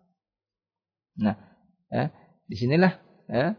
[1.18, 1.48] Nah,
[1.88, 2.12] Ya,
[2.48, 3.00] di sinilah
[3.32, 3.56] ya,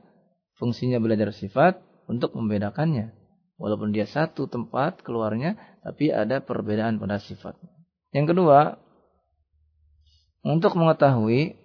[0.61, 3.17] fungsinya belajar sifat untuk membedakannya.
[3.59, 7.59] Walaupun dia satu tempat keluarnya, tapi ada perbedaan pada sifat.
[8.15, 8.79] Yang kedua,
[10.47, 11.59] untuk mengetahui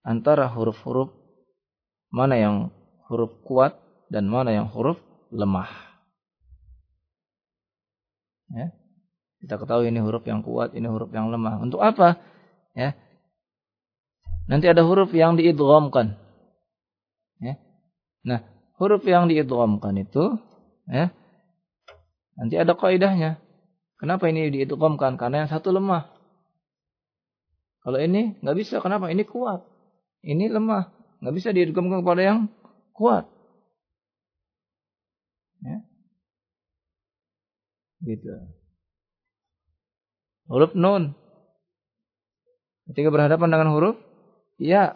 [0.00, 1.12] antara huruf-huruf
[2.08, 2.56] mana yang
[3.06, 3.76] huruf kuat
[4.08, 4.96] dan mana yang huruf
[5.30, 5.68] lemah.
[8.50, 8.74] Ya.
[9.40, 11.64] Kita ketahui ini huruf yang kuat, ini huruf yang lemah.
[11.64, 12.20] Untuk apa?
[12.76, 12.92] Ya,
[14.50, 16.18] Nanti ada huruf yang diidghamkan.
[17.38, 17.54] Ya.
[18.26, 18.42] Nah,
[18.82, 20.42] huruf yang diidghamkan itu
[20.90, 21.14] ya,
[22.34, 23.38] nanti ada kaidahnya.
[23.94, 25.14] Kenapa ini diidghamkan?
[25.22, 26.10] Karena yang satu lemah.
[27.86, 29.06] Kalau ini nggak bisa, kenapa?
[29.14, 29.62] Ini kuat.
[30.26, 30.90] Ini lemah.
[31.22, 32.38] Nggak bisa diidghamkan kepada yang
[32.90, 33.30] kuat.
[35.62, 35.78] Ya.
[38.02, 38.34] Gitu.
[40.50, 41.14] Huruf nun.
[42.90, 43.96] Ketika berhadapan dengan huruf
[44.60, 44.92] Ya.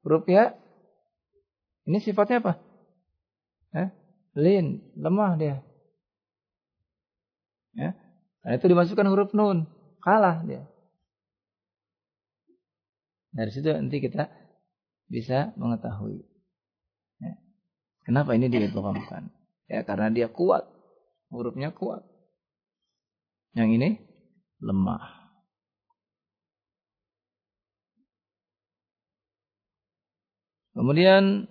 [0.00, 0.56] Huruf ya.
[1.84, 2.52] Ini sifatnya apa?
[3.76, 3.88] Eh?
[4.38, 5.56] Lin, lemah dia.
[7.76, 7.92] Ya.
[8.40, 9.68] Nah, itu dimasukkan huruf nun,
[10.00, 10.64] kalah dia.
[13.30, 14.32] Dari situ nanti kita
[15.06, 16.24] bisa mengetahui.
[17.20, 17.34] Ya.
[18.08, 19.28] Kenapa ini diidghamkan?
[19.68, 20.64] Ya, karena dia kuat.
[21.30, 22.02] Hurufnya kuat.
[23.54, 23.88] Yang ini
[24.60, 25.20] lemah.
[30.76, 31.50] Kemudian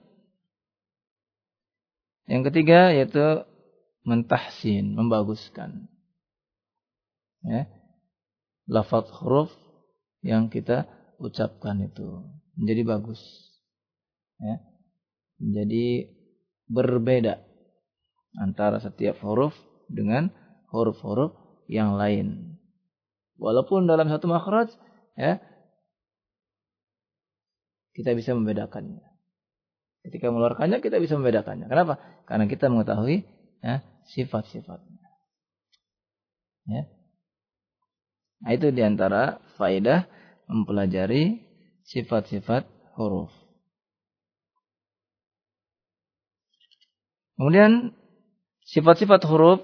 [2.30, 3.46] yang ketiga yaitu
[4.08, 5.90] mentahsin, membaguskan.
[7.46, 7.70] Ya.
[8.70, 9.50] Lafaz huruf
[10.22, 10.86] yang kita
[11.18, 12.26] ucapkan itu
[12.58, 13.22] menjadi bagus.
[14.40, 14.62] Ya.
[15.42, 16.10] Menjadi
[16.70, 17.42] berbeda
[18.38, 19.54] antara setiap huruf
[19.90, 20.30] dengan
[20.70, 21.34] huruf-huruf
[21.66, 22.49] yang lain.
[23.40, 24.70] Walaupun dalam satu makhraj
[25.16, 25.40] ya
[27.96, 29.04] kita bisa membedakannya.
[30.04, 31.68] Ketika mengeluarkannya kita bisa membedakannya.
[31.68, 32.00] Kenapa?
[32.24, 33.28] Karena kita mengetahui
[33.60, 33.84] ya,
[34.16, 35.08] sifat-sifatnya.
[36.70, 36.84] Ya.
[38.40, 40.08] Nah, itu di antara faedah
[40.48, 41.44] mempelajari
[41.84, 42.64] sifat-sifat
[42.96, 43.32] huruf.
[47.36, 47.96] Kemudian
[48.68, 49.64] sifat-sifat huruf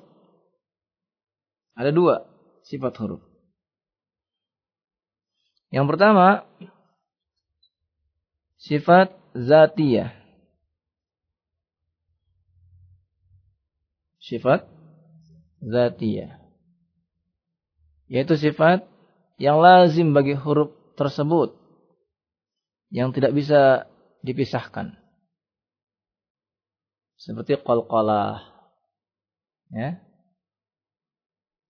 [1.76, 2.24] ada dua
[2.64, 3.25] sifat huruf.
[5.74, 6.46] Yang pertama
[8.58, 10.26] sifat zatiyah.
[14.26, 14.66] sifat
[15.62, 16.42] zatiyah.
[18.10, 18.86] Yaitu sifat
[19.38, 21.54] yang lazim bagi huruf tersebut.
[22.90, 23.62] Yang tidak bisa
[24.22, 24.98] dipisahkan.
[27.18, 28.46] Seperti qalqalah.
[29.74, 30.02] Ya.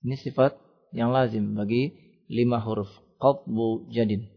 [0.03, 0.59] Ini sifat
[0.91, 1.95] yang lazim bagi
[2.27, 2.91] lima huruf.
[3.21, 4.27] Qatbu jadin.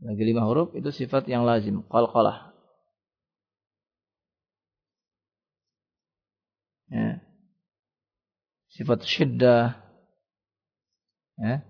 [0.00, 1.84] Bagi lima huruf itu sifat yang lazim.
[1.88, 2.50] Qalqalah.
[6.90, 7.22] ya.
[8.74, 9.78] sifat syiddah
[11.38, 11.62] ya.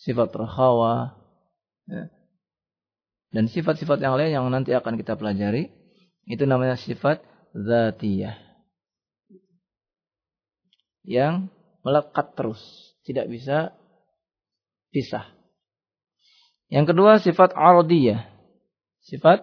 [0.00, 1.16] sifat rahawa
[1.88, 2.08] ya.
[3.32, 5.68] dan sifat-sifat yang lain yang nanti akan kita pelajari
[6.24, 7.20] itu namanya sifat
[7.52, 8.40] zatiyah
[11.04, 11.52] yang
[11.84, 12.60] melekat terus
[13.04, 13.76] tidak bisa
[14.94, 15.26] pisah
[16.70, 18.30] yang kedua sifat aradiyah
[19.02, 19.42] sifat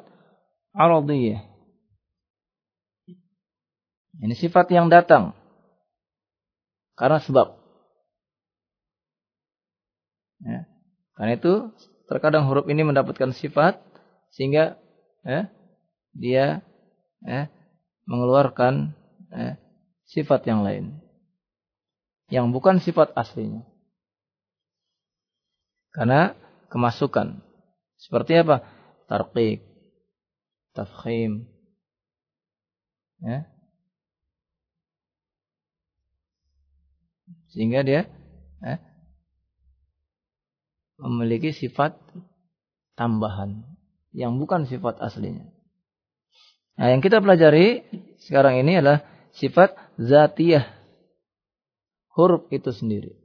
[0.72, 1.52] aradiyah
[4.22, 5.34] ini sifat yang datang.
[6.94, 7.58] Karena sebab.
[10.46, 10.70] Ya.
[11.18, 11.54] Karena itu
[12.06, 13.82] terkadang huruf ini mendapatkan sifat
[14.36, 14.78] sehingga
[15.26, 15.50] ya,
[16.14, 16.46] dia
[17.26, 17.42] ya,
[18.06, 18.94] mengeluarkan
[19.34, 19.58] ya,
[20.06, 21.02] sifat yang lain.
[22.30, 23.66] Yang bukan sifat aslinya.
[25.92, 26.36] Karena
[26.72, 27.44] kemasukan.
[28.00, 28.64] Seperti apa?
[29.12, 29.60] Tarqiq,
[30.72, 31.52] tafkhim,
[33.20, 33.52] ya,
[37.52, 38.08] Sehingga dia
[38.64, 38.80] eh,
[40.96, 42.00] memiliki sifat
[42.96, 43.68] tambahan
[44.16, 45.52] yang bukan sifat aslinya.
[46.80, 47.84] Nah, yang kita pelajari
[48.24, 49.04] sekarang ini adalah
[49.36, 50.64] sifat zatiyah.
[52.16, 53.21] Huruf itu sendiri.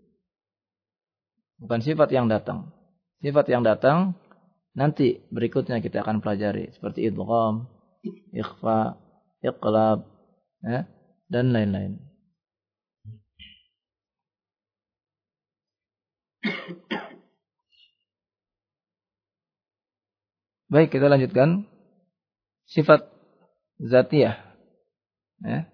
[1.57, 2.73] Bukan sifat yang datang.
[3.25, 4.13] Sifat yang datang
[4.77, 7.65] nanti berikutnya kita akan pelajari seperti idgham,
[8.37, 9.01] ikhfa,
[9.41, 10.05] iqlab,
[10.61, 10.85] ya,
[11.33, 11.97] dan lain-lain.
[20.67, 21.65] Baik, kita lanjutkan.
[22.67, 23.07] Sifat
[23.79, 24.35] zatiyah.
[25.41, 25.71] Ya.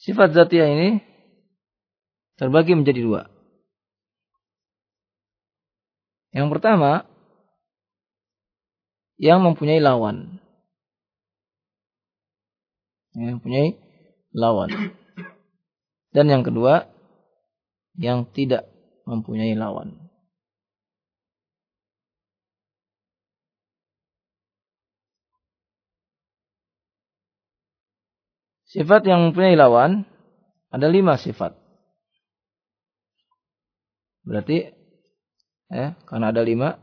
[0.00, 1.13] Sifat zatiyah ini
[2.38, 3.22] terbagi menjadi dua.
[6.34, 7.06] Yang pertama,
[9.22, 10.42] yang mempunyai lawan.
[13.14, 13.68] Yang mempunyai
[14.34, 14.70] lawan.
[16.10, 16.90] Dan yang kedua,
[17.94, 18.66] yang tidak
[19.06, 20.04] mempunyai lawan.
[28.74, 30.02] Sifat yang mempunyai lawan
[30.74, 31.63] ada lima sifat.
[34.24, 34.72] Berarti,
[35.68, 36.80] ya, karena ada lima,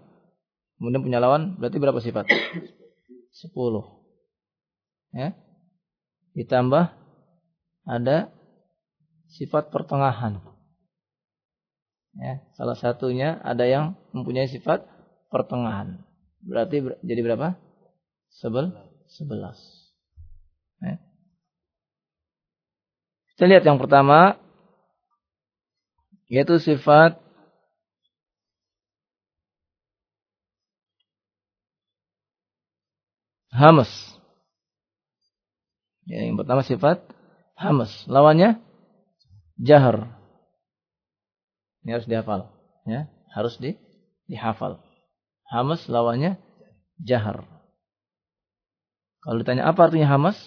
[0.78, 2.30] kemudian punya lawan, berarti berapa sifat?
[3.34, 4.02] Sepuluh.
[5.12, 5.34] Ya.
[6.38, 6.94] Ditambah
[7.90, 8.32] ada
[9.36, 10.40] sifat pertengahan.
[12.12, 14.84] Ya, salah satunya ada yang mempunyai sifat
[15.32, 16.04] pertengahan.
[16.44, 17.56] Berarti ber, jadi berapa?
[18.36, 18.76] Sebel,
[19.08, 19.58] sebelas.
[20.84, 21.00] Ya.
[23.36, 24.38] Kita lihat yang pertama
[26.32, 27.20] yaitu sifat
[33.52, 33.92] hamas.
[36.08, 37.04] Ya, yang pertama sifat
[37.54, 37.92] hamas.
[38.10, 38.58] Lawannya
[39.60, 40.10] jahar.
[41.86, 42.50] Ini harus dihafal.
[42.88, 43.78] Ya, harus di,
[44.26, 44.82] dihafal.
[45.46, 46.40] Hamas lawannya
[46.98, 47.44] jahar.
[49.22, 50.38] Kalau ditanya apa artinya hamas?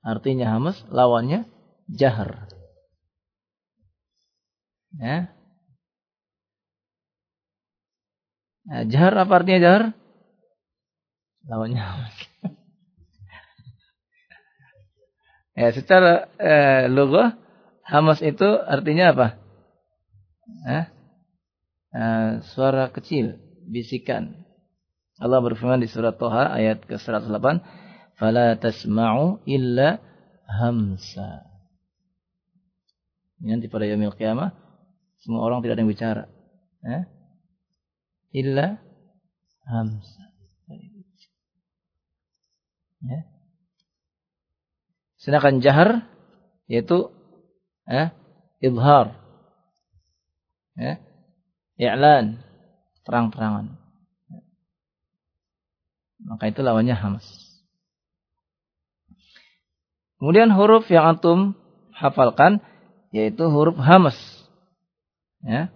[0.00, 1.44] Artinya hamas lawannya
[1.90, 2.48] jahar.
[4.96, 5.28] Ya.
[8.66, 9.84] Nah, jahar apa artinya jahar?
[11.46, 11.82] Lawannya
[15.58, 17.22] ya, secara eh, logo
[17.86, 19.26] hamas itu artinya apa?
[20.66, 20.84] Eh?
[21.96, 24.42] Eh, suara kecil, bisikan.
[25.16, 27.62] Allah berfirman di surat Toha ayat ke-108,
[28.20, 29.96] "Fala tasma'u illa
[30.44, 31.46] hamsa."
[33.40, 34.52] Nanti pada yaumil qiyamah
[35.24, 36.24] semua orang tidak ada yang bicara.
[36.84, 37.02] Eh?
[38.36, 38.76] Illa
[39.64, 40.25] hamsa.
[43.04, 43.20] Ya.
[45.20, 46.08] Sedangkan jahar
[46.70, 47.10] yaitu
[47.88, 48.14] eh,
[48.62, 49.16] ibhar.
[50.76, 51.00] Ya.
[51.76, 52.40] I'lan,
[53.04, 53.76] terang-terangan.
[56.26, 57.26] Maka itu lawannya hamas.
[60.16, 61.52] Kemudian huruf yang antum
[61.92, 62.64] hafalkan
[63.12, 64.16] yaitu huruf hamas.
[65.44, 65.68] Ya.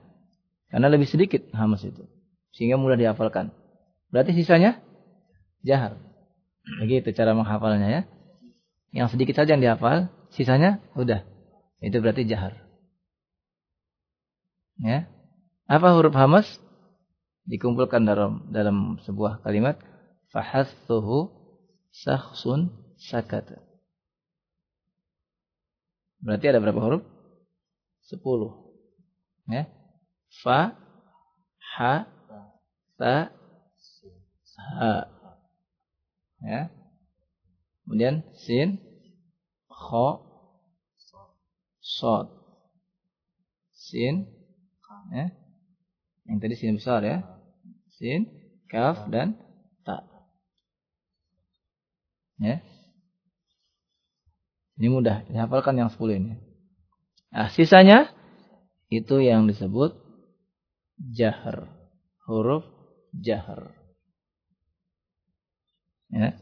[0.72, 2.08] Karena lebih sedikit hamas itu.
[2.56, 3.52] Sehingga mudah dihafalkan.
[4.10, 4.80] Berarti sisanya
[5.62, 6.09] jahar.
[6.64, 8.02] Begitu cara menghafalnya ya.
[8.90, 11.24] Yang sedikit saja yang dihafal, sisanya udah.
[11.80, 12.58] Itu berarti jahar.
[14.80, 15.08] Ya.
[15.70, 16.46] Apa huruf hamas?
[17.48, 19.80] Dikumpulkan dalam dalam sebuah kalimat
[20.30, 21.32] fahathuhu
[21.90, 23.58] sahsun sakata.
[26.20, 27.02] Berarti ada berapa huruf?
[28.04, 28.52] Sepuluh.
[29.48, 29.66] Ya.
[30.44, 30.76] Fa,
[31.74, 32.06] ha,
[33.00, 33.32] ta,
[34.56, 35.19] ha.
[36.45, 36.72] Ya.
[37.84, 38.80] Kemudian sin,
[39.68, 40.09] kho,
[41.80, 42.28] sod.
[43.72, 44.28] Sin,
[45.12, 45.32] ya.
[46.28, 47.24] Yang tadi sin besar ya.
[47.99, 48.30] Sin,
[48.70, 49.36] kaf dan
[52.41, 52.64] Ya.
[54.80, 56.32] Ini mudah, dihafalkan yang 10 ini.
[57.28, 58.09] Nah, sisanya
[58.88, 59.93] itu yang disebut
[60.97, 61.68] jahar.
[62.24, 62.64] Huruf
[63.12, 63.76] jahar.
[66.11, 66.34] Ya.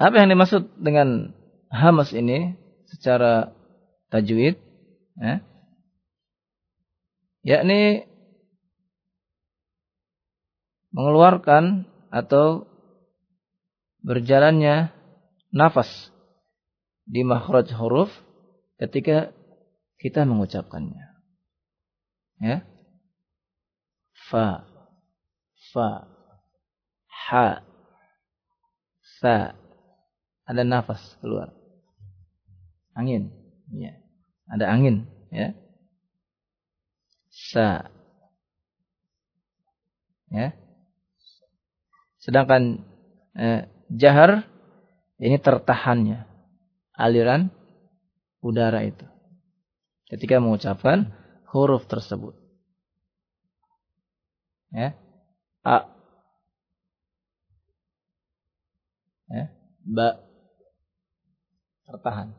[0.00, 1.36] Apa yang dimaksud dengan
[1.70, 2.58] hamas ini
[2.90, 3.54] secara
[4.10, 4.58] tajwid?
[5.20, 5.44] Ya.
[7.46, 8.10] Yakni
[10.90, 12.66] mengeluarkan atau
[14.02, 14.90] berjalannya
[15.54, 15.88] nafas
[17.06, 18.10] di makhraj huruf
[18.82, 19.30] ketika
[20.00, 21.06] kita mengucapkannya.
[22.40, 22.64] Ya.
[24.30, 24.64] Fa,
[25.74, 26.09] fa,
[27.30, 27.62] ha,
[29.22, 29.54] sa.
[30.50, 31.54] Ada nafas keluar.
[32.98, 33.30] Angin.
[33.70, 33.94] Ya.
[34.50, 35.06] Ada angin.
[35.30, 35.54] Ya.
[37.30, 37.86] Sa.
[40.34, 40.58] Ya.
[42.18, 42.82] Sedangkan
[43.38, 44.50] eh, jahar
[45.22, 46.26] ini tertahannya
[46.98, 47.54] aliran
[48.42, 49.06] udara itu
[50.10, 51.14] ketika mengucapkan
[51.46, 52.34] huruf tersebut.
[54.74, 54.98] Ya.
[55.62, 55.99] A
[59.30, 59.46] ya.
[59.86, 60.08] Ba
[61.86, 62.34] tertahan.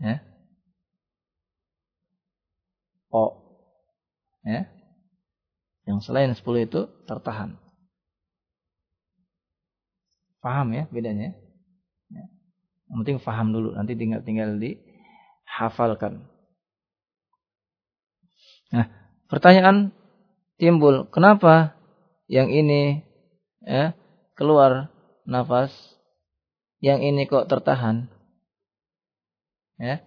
[0.00, 0.24] Ya.
[3.12, 3.36] O
[4.44, 4.64] ya.
[5.84, 7.58] Yang selain 10 itu tertahan.
[10.40, 11.36] Paham ya bedanya?
[12.08, 12.24] Ya.
[12.88, 16.24] Yang penting paham dulu, nanti tinggal tinggal dihafalkan.
[18.70, 18.86] Nah,
[19.28, 19.92] pertanyaan
[20.56, 21.74] timbul, kenapa
[22.30, 23.02] yang ini
[23.66, 23.92] ya,
[24.40, 24.88] keluar
[25.28, 25.68] nafas,
[26.80, 28.08] yang ini kok tertahan?
[29.76, 30.00] Ya.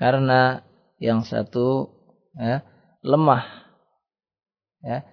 [0.00, 0.64] Karena
[0.96, 1.92] yang satu
[2.40, 2.64] ya,
[3.04, 3.44] lemah
[4.80, 5.04] ya,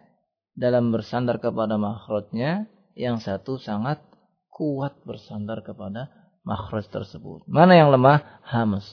[0.55, 3.99] dalam bersandar kepada makhrajnya, yang satu sangat
[4.47, 6.07] kuat bersandar kepada
[6.47, 7.43] makhraj tersebut.
[7.51, 8.41] Mana yang lemah?
[8.47, 8.88] Hamas.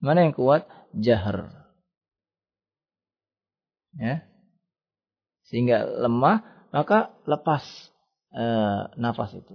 [0.00, 0.64] Mana yang kuat?
[0.96, 1.52] Jahar.
[3.94, 4.24] Ya.
[5.50, 7.62] Sehingga lemah, maka lepas
[8.34, 8.44] e,
[8.98, 9.54] nafas itu.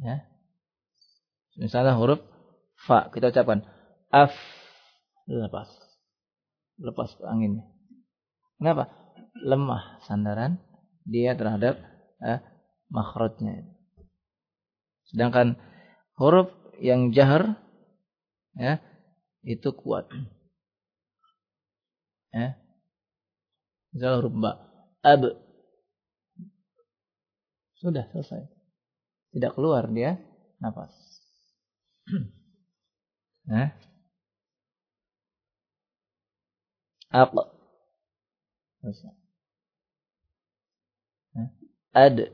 [0.00, 0.26] Ya.
[1.60, 2.20] Misalnya huruf
[2.88, 3.62] fa kita ucapkan
[4.08, 4.32] af
[5.28, 5.68] lepas.
[6.80, 7.68] Lepas anginnya.
[8.56, 8.88] Kenapa?
[9.44, 10.58] Lemah sandaran
[11.04, 11.78] dia terhadap
[12.22, 12.40] eh,
[12.88, 13.68] makhrajnya.
[15.12, 15.60] Sedangkan
[16.16, 16.48] huruf
[16.80, 17.60] yang jahar
[18.56, 18.80] ya
[19.44, 20.08] itu kuat.
[22.32, 22.61] Ya.
[23.92, 24.52] Misalnya huruf ba,
[25.04, 25.22] ab.
[27.76, 28.48] Sudah selesai.
[29.36, 30.18] Tidak keluar dia
[30.60, 30.92] nafas.
[33.42, 33.74] Ya.
[37.10, 37.42] Apa?
[38.78, 39.22] Selesai
[41.92, 42.32] ad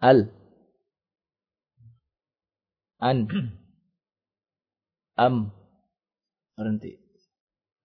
[0.00, 0.32] al
[2.98, 3.28] an
[5.24, 5.52] am
[6.56, 7.01] berhenti.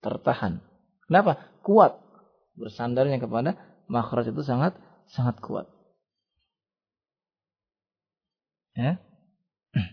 [0.08, 0.64] Tertahan.
[1.04, 1.36] Kenapa?
[1.68, 2.00] Kuat.
[2.56, 3.60] Bersandarnya kepada
[3.92, 4.80] makhraj itu sangat
[5.12, 5.68] sangat kuat.
[8.72, 9.04] Ya.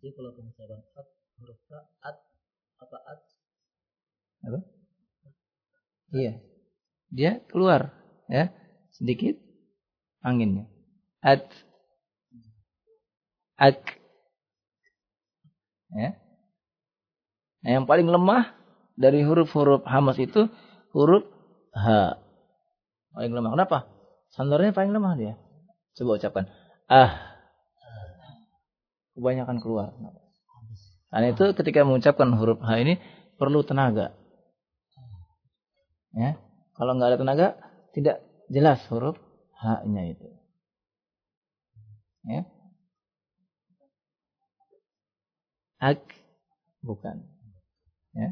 [0.00, 2.16] Jadi kalau pengucapan at huruf ta at
[2.80, 3.20] apa at
[4.40, 4.58] Apa?
[6.16, 6.40] Iya.
[7.12, 7.92] Dia keluar
[8.24, 8.48] ya
[8.96, 9.36] sedikit
[10.24, 10.64] anginnya.
[11.20, 11.44] At
[13.60, 14.00] ak
[15.92, 16.29] ya.
[17.60, 18.56] Nah, yang paling lemah
[18.96, 20.48] dari huruf-huruf hamas itu
[20.96, 21.24] huruf
[21.76, 22.16] H.
[23.12, 23.50] Paling lemah.
[23.56, 23.78] Kenapa?
[24.32, 25.34] Sandarnya paling lemah dia.
[25.98, 26.48] Coba ucapkan.
[26.88, 27.36] Ah.
[29.18, 29.92] Kebanyakan keluar.
[31.10, 32.96] Karena itu ketika mengucapkan huruf H ini
[33.36, 34.14] perlu tenaga.
[36.14, 36.38] Ya.
[36.80, 37.48] Kalau nggak ada tenaga,
[37.92, 39.20] tidak jelas huruf
[39.60, 40.28] H-nya itu.
[42.24, 42.48] Ya.
[45.80, 46.04] Ak
[46.84, 47.24] bukan.
[48.14, 48.30] Ya.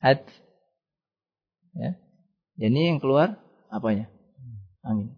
[0.00, 0.24] At.
[1.76, 1.90] Ya.
[2.56, 3.36] Jadi yang keluar
[3.68, 4.08] apanya?
[4.80, 5.12] Angin.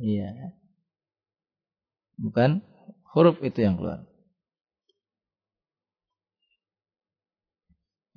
[0.00, 0.56] Iya.
[2.20, 2.60] Bukan
[3.16, 4.04] huruf itu yang keluar.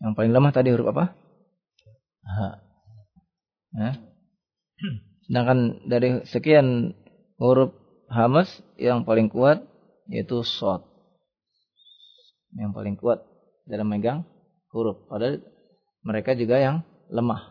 [0.04, 1.16] Yang paling lemah tadi huruf apa?
[2.24, 2.38] H.
[3.80, 3.90] Ya.
[5.24, 6.92] Sedangkan dari sekian
[7.40, 7.83] huruf
[8.14, 9.66] hamas yang paling kuat
[10.06, 10.86] yaitu shot.
[12.54, 13.26] Yang paling kuat
[13.66, 14.22] dalam megang
[14.70, 15.02] huruf.
[15.10, 15.42] Padahal
[16.06, 17.42] mereka juga yang lemah.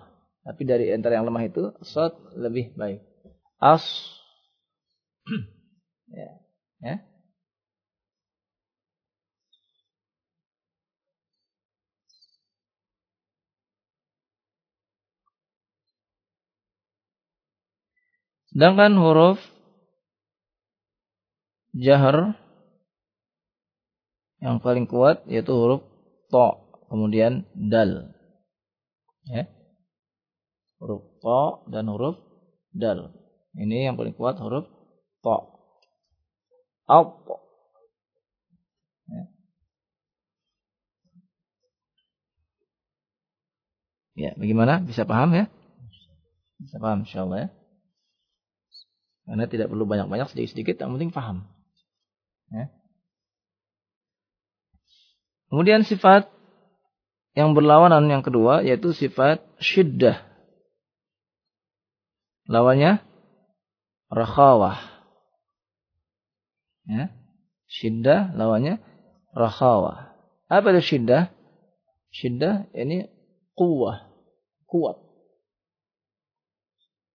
[0.47, 3.03] Tapi dari antara yang lemah itu shot lebih baik.
[3.59, 3.83] As.
[6.15, 6.31] ya.
[6.83, 6.97] Ya.
[18.53, 19.52] Sedangkan huruf
[21.73, 22.37] jahar
[24.43, 25.87] yang paling kuat yaitu huruf
[26.29, 26.47] to,
[26.91, 28.13] kemudian dal.
[29.31, 29.47] Ya.
[30.83, 32.19] Huruf to dan huruf
[32.75, 33.15] dal.
[33.55, 34.67] Ini yang paling kuat huruf
[35.23, 35.37] to.
[36.91, 37.25] Up.
[39.07, 39.25] Ya.
[44.19, 44.83] ya, bagaimana?
[44.83, 45.47] Bisa paham ya?
[46.59, 47.51] Bisa paham insyaallah ya.
[49.23, 51.47] Karena tidak perlu banyak-banyak sedikit-sedikit, yang penting paham.
[52.53, 52.69] Ya.
[55.49, 56.29] Kemudian sifat
[57.33, 60.21] yang berlawanan yang kedua yaitu sifat syiddah.
[62.49, 63.01] Lawannya
[64.13, 64.77] rakhawah.
[66.85, 67.09] Ya.
[67.73, 68.81] Syiddah lawannya
[69.33, 70.13] rakhawah.
[70.53, 71.33] Apa itu syiddah?
[72.13, 73.09] Syiddah ini
[73.57, 74.13] kuwah,
[74.69, 75.01] kuat.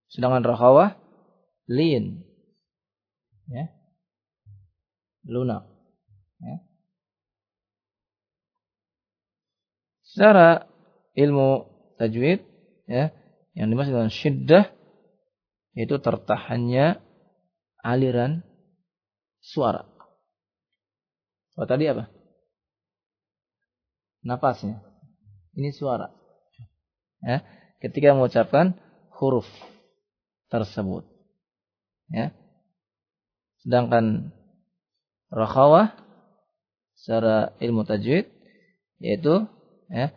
[0.09, 0.97] Sedangkan rakhawah
[1.69, 2.25] lin.
[3.45, 3.76] Ya.
[5.27, 5.67] Lunak.
[6.39, 6.55] Ya.
[10.07, 10.71] Secara
[11.13, 11.67] ilmu
[11.99, 12.41] tajwid
[12.87, 13.11] ya,
[13.53, 14.65] yang dimaksud dengan syiddah
[15.77, 16.97] itu tertahannya
[17.83, 18.41] aliran
[19.43, 19.85] suara.
[21.57, 22.09] Oh tadi apa?
[24.23, 24.81] Napasnya.
[25.57, 26.13] Ini suara.
[27.25, 27.41] Ya,
[27.81, 28.77] ketika mengucapkan
[29.17, 29.49] huruf
[30.53, 31.03] tersebut.
[32.13, 32.31] Ya.
[33.65, 34.36] Sedangkan
[35.31, 35.95] rakhawah
[36.97, 38.27] secara ilmu tajwid
[38.97, 39.45] yaitu
[39.87, 40.11] ya,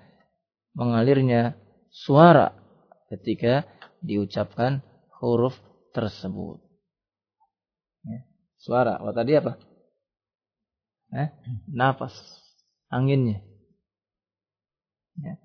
[0.73, 1.59] mengalirnya
[1.93, 2.57] suara
[3.13, 3.67] ketika
[4.01, 4.81] diucapkan
[5.21, 5.55] huruf
[5.93, 6.63] tersebut.
[8.07, 8.21] Ya.
[8.57, 8.97] Suara.
[9.03, 9.61] Oh tadi apa?
[11.11, 11.29] Eh,
[11.69, 12.15] nafas.
[12.89, 13.43] Anginnya.
[15.21, 15.37] Ya.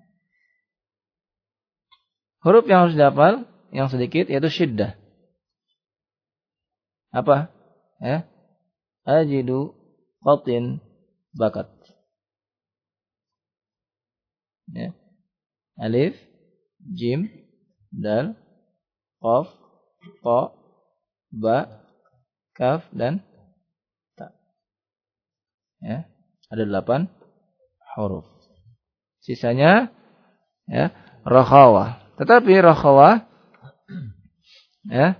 [2.46, 3.44] Huruf yang harus dihafal
[3.74, 4.94] yang sedikit yaitu syiddah.
[7.10, 7.50] Apa?
[7.98, 8.28] Ya.
[9.06, 9.70] Ajidu
[10.26, 10.82] qatin
[11.38, 11.70] bakat.
[14.74, 14.90] Ya.
[15.78, 16.18] Alif,
[16.82, 17.30] jim,
[17.94, 18.34] dal,
[19.22, 19.46] qaf,
[20.26, 20.50] ta,
[21.30, 21.58] ba,
[22.58, 23.22] kaf dan
[24.18, 24.34] ta.
[25.78, 26.10] Ya.
[26.50, 27.06] Ada delapan
[27.94, 28.26] huruf.
[29.22, 29.94] Sisanya
[30.66, 30.90] ya,
[31.22, 32.02] rakhawah.
[32.18, 33.22] Tetapi rakhawah
[34.90, 35.18] ya,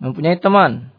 [0.00, 0.92] mempunyai teman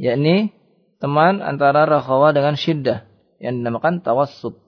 [0.00, 0.54] yakni
[1.00, 3.08] teman antara rakhawah dengan syiddah
[3.40, 4.60] yang dinamakan tawassut.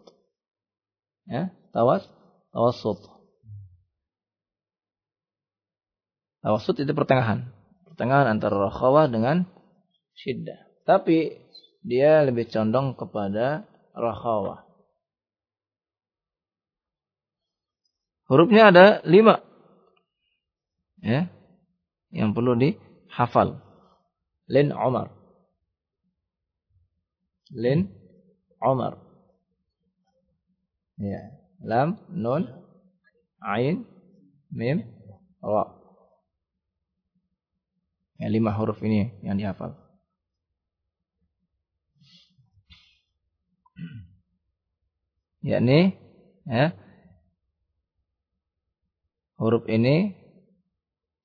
[1.29, 2.03] Ya, tawas
[2.51, 2.99] tawassut.
[6.43, 7.53] Tawassut itu pertengahan.
[7.87, 9.47] Pertengahan antara rakhawah dengan
[10.19, 10.67] syiddah.
[10.83, 11.39] Tapi
[11.87, 13.63] dia lebih condong kepada
[13.95, 14.67] rakhawah.
[18.27, 19.45] Hurufnya ada lima.
[21.05, 21.29] Ya.
[22.11, 23.61] Yang perlu dihafal.
[24.51, 25.22] Lin Umar.
[27.53, 27.93] Lin
[28.61, 28.97] Umar.
[30.97, 31.21] Ya.
[31.63, 32.49] Lam, nun,
[33.39, 33.87] ain,
[34.51, 34.83] mim,
[35.39, 35.79] ra.
[38.19, 39.79] Ya, lima huruf ini yang dihafal.
[45.43, 45.99] Yakni
[46.47, 46.71] ya,
[49.43, 50.15] huruf ini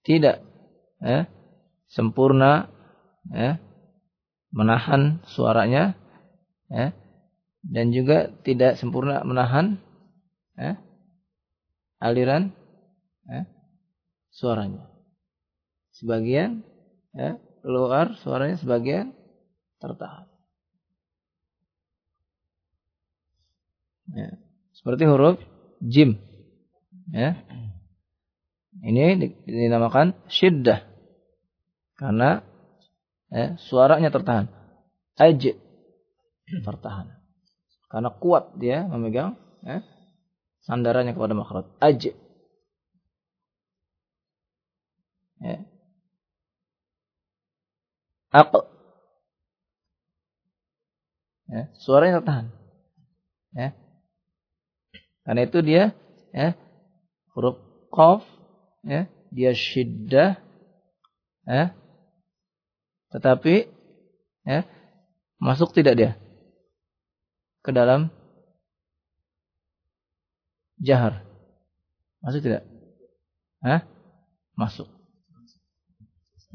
[0.01, 0.41] tidak
[0.97, 1.29] ya,
[1.85, 2.73] sempurna
[3.29, 3.61] ya,
[4.49, 5.93] menahan suaranya
[6.67, 6.95] ya,
[7.63, 9.79] dan juga tidak sempurna menahan
[10.55, 10.79] ya,
[11.99, 12.53] aliran
[13.27, 13.47] ya,
[14.31, 14.87] suaranya.
[15.97, 16.61] Sebagian
[17.17, 19.17] ya, keluar suaranya, sebagian
[19.81, 20.29] tertahan.
[24.13, 24.39] Ya.
[24.71, 25.41] Seperti huruf
[25.83, 26.15] jim.
[27.11, 27.43] Ya.
[28.77, 30.85] Ini dinamakan syiddah.
[31.97, 32.45] Karena
[33.33, 34.47] ya, suaranya tertahan.
[35.17, 35.33] Aj
[36.65, 37.11] tertahan.
[37.87, 39.83] Karena kuat dia memegang ya,
[40.67, 41.67] sandarannya kepada makhraj.
[41.79, 42.03] Aj.
[45.39, 45.57] Ya.
[48.31, 48.51] Aq.
[51.47, 52.51] Ya, suaranya tertahan.
[53.55, 53.71] Ya.
[55.23, 55.95] Karena itu dia
[56.35, 56.59] ya,
[57.31, 57.55] huruf
[57.87, 58.23] qaf
[58.83, 60.35] ya, dia syiddah
[61.47, 61.71] ya.
[63.15, 63.71] Tetapi
[64.43, 64.67] ya,
[65.39, 66.11] masuk tidak dia
[67.67, 68.07] ke dalam
[70.79, 71.27] jahar?
[72.23, 72.63] Masuk tidak?
[73.59, 73.83] Hah?
[74.55, 74.87] Masuk.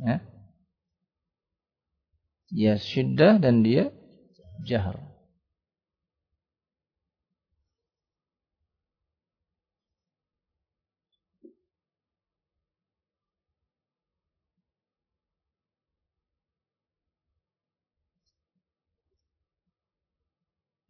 [0.01, 0.25] Ya.
[2.49, 3.93] Dia syiddah dan dia
[4.65, 5.12] jahar.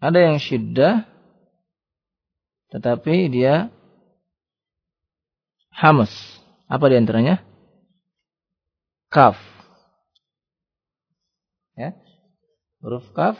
[0.03, 1.07] Ada yang syiddah
[2.75, 3.71] tetapi dia
[5.71, 6.11] hamas.
[6.67, 7.39] Apa di antaranya?
[9.13, 9.39] Kaf.
[11.79, 11.95] Ya.
[12.83, 13.39] Huruf kaf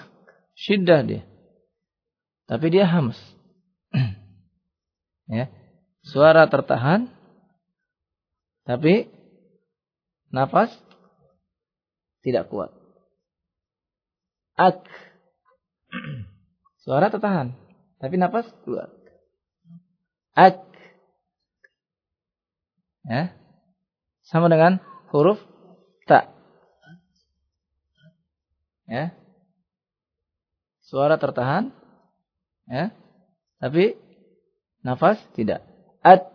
[0.55, 1.23] syiddah dia.
[2.47, 3.19] Tapi dia hamas.
[5.27, 5.51] ya.
[6.07, 7.11] Suara tertahan
[8.63, 9.11] tapi
[10.31, 10.71] nafas
[12.23, 12.71] tidak kuat.
[14.55, 14.87] Ak
[16.83, 17.55] Suara tertahan.
[18.03, 18.91] Tapi nafas keluar.
[20.35, 20.67] Ak.
[23.07, 23.31] Ya.
[24.27, 24.83] Sama dengan
[25.15, 25.39] huruf
[26.11, 26.27] ta.
[28.91, 29.15] Ya.
[30.83, 31.71] Suara tertahan.
[32.67, 32.91] Ya.
[33.63, 33.95] Tapi
[34.83, 35.63] nafas tidak.
[36.03, 36.35] At.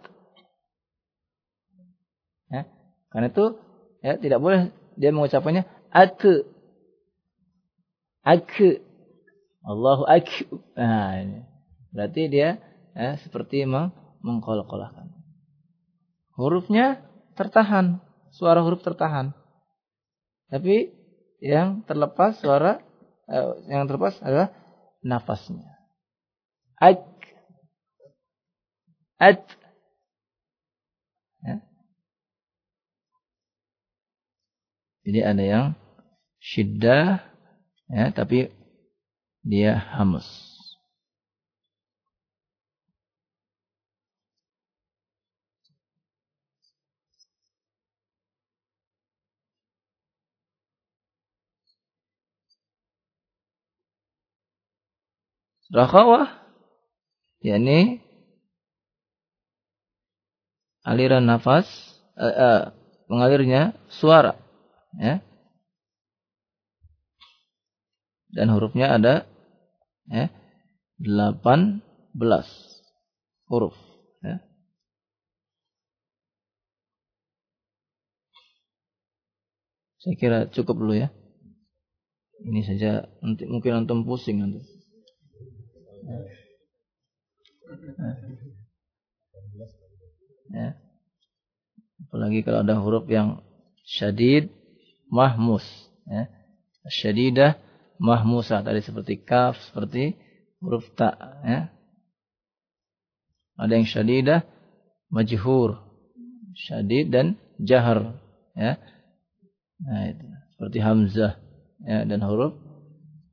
[2.47, 2.63] Ya.
[3.11, 3.59] Karena itu
[3.99, 6.23] ya tidak boleh dia mengucapkannya at.
[8.23, 8.55] Ak.
[9.67, 10.63] Allahu akbar.
[10.79, 11.39] Nah, ini.
[11.91, 12.63] Berarti dia
[12.95, 13.91] ya, seperti meng
[14.23, 15.11] mengkolak-kolakkan.
[16.39, 17.03] Hurufnya
[17.35, 17.99] tertahan,
[18.31, 19.35] suara huruf tertahan.
[20.47, 20.95] Tapi
[21.43, 22.79] yang terlepas suara
[23.27, 24.55] eh, yang terlepas adalah
[25.03, 25.67] nafasnya.
[26.79, 27.03] Ak
[29.17, 29.43] at
[31.41, 31.57] ya.
[35.07, 35.65] Jadi ada yang
[36.37, 37.25] syiddah
[37.89, 38.53] ya tapi
[39.47, 40.27] dia hamus.
[55.67, 56.31] Rakhawah
[57.43, 57.99] yakni
[60.87, 61.67] aliran nafas
[62.15, 62.61] uh, uh,
[63.11, 64.39] mengalirnya suara
[64.95, 65.19] ya
[68.31, 69.27] dan hurufnya ada
[70.11, 70.31] ya,
[70.99, 71.83] 18
[73.47, 73.75] huruf
[74.23, 74.41] ya.
[80.01, 81.09] Saya kira cukup dulu ya.
[82.37, 84.61] Ini saja nanti mungkin antum pusing nanti.
[90.53, 90.79] Ya.
[92.07, 93.43] Apalagi kalau ada huruf yang
[93.83, 94.47] syadid
[95.11, 95.65] mahmus
[96.07, 96.31] ya.
[96.87, 97.59] Syadidah
[97.97, 100.17] mahmusa tadi seperti kaf, seperti
[100.61, 101.13] huruf ta
[101.45, 101.69] ya.
[103.57, 104.45] Ada yang syadidah,
[105.09, 105.81] majhur,
[106.53, 108.21] syadid dan jahar
[108.53, 108.77] ya.
[109.81, 110.25] Nah itu
[110.57, 111.41] seperti hamzah
[111.85, 112.53] ya dan huruf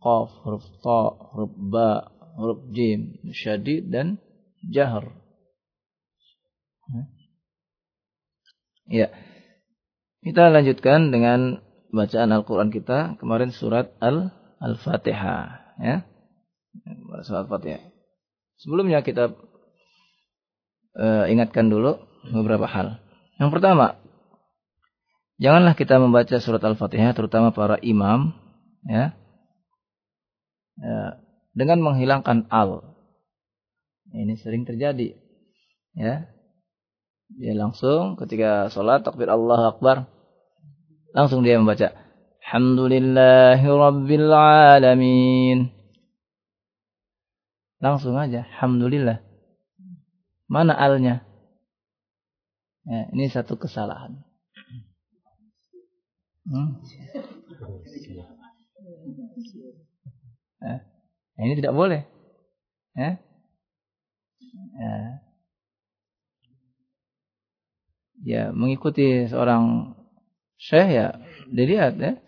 [0.01, 4.21] qaf, huruf ta, huruf ba, huruf jim, syadid dan
[4.69, 5.09] jahar.
[8.89, 9.09] Ya.
[10.21, 15.97] Kita lanjutkan dengan bacaan Al-Qur'an kita kemarin surat Al Al-Fatihah ya.
[17.23, 17.83] Surat Al-Fatihah.
[18.59, 19.35] Sebelumnya kita
[20.99, 21.99] uh, ingatkan dulu
[22.31, 23.03] beberapa hal.
[23.39, 23.99] Yang pertama,
[25.43, 28.35] janganlah kita membaca surat Al-Fatihah terutama para imam
[28.87, 29.15] ya.
[30.79, 31.25] ya
[31.55, 32.83] dengan menghilangkan al.
[34.11, 35.15] Ini sering terjadi.
[35.95, 36.29] Ya.
[37.35, 40.07] Dia langsung ketika sholat takbir Allah Akbar
[41.15, 41.95] langsung dia membaca
[42.45, 45.73] Alhamdulillahi Rabbil Alamin.
[47.81, 49.25] Langsung aja, Alhamdulillah.
[50.45, 51.25] Mana alnya?
[52.85, 54.21] Ya, ini satu kesalahan.
[56.45, 56.77] Hmm?
[60.61, 60.85] Ya,
[61.41, 62.05] ini tidak boleh.
[62.93, 63.17] Ya.
[64.77, 64.95] Ya.
[68.25, 69.97] ya mengikuti seorang
[70.61, 71.07] syekh ya
[71.51, 72.21] dilihat ya.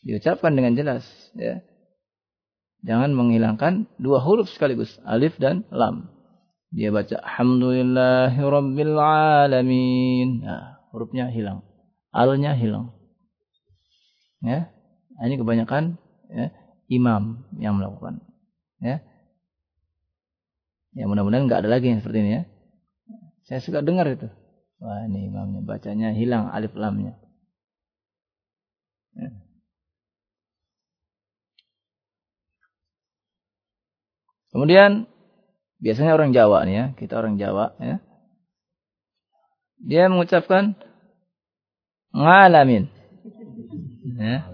[0.00, 1.04] Diucapkan dengan jelas
[1.36, 1.60] ya.
[2.80, 6.08] Jangan menghilangkan dua huruf sekaligus alif dan lam.
[6.72, 10.46] Dia baca alhamdulillahi rabbil alamin.
[10.46, 11.66] Nah, hurufnya hilang.
[12.14, 12.96] Alnya hilang.
[14.40, 14.72] Ya.
[15.20, 16.00] Ini kebanyakan
[16.32, 16.48] ya,
[16.88, 18.24] imam yang melakukan
[18.80, 19.04] ya.
[20.96, 22.42] Ya mudah-mudahan nggak ada lagi yang seperti ini ya.
[23.46, 24.32] Saya suka dengar itu.
[24.80, 27.20] Wah ini imamnya bacanya hilang alif lamnya.
[29.16, 29.30] Ya.
[34.50, 35.06] Kemudian
[35.78, 38.02] biasanya orang Jawa nih ya, kita orang Jawa ya.
[39.80, 40.76] Dia mengucapkan
[42.12, 42.90] ngalamin.
[44.18, 44.44] Ya.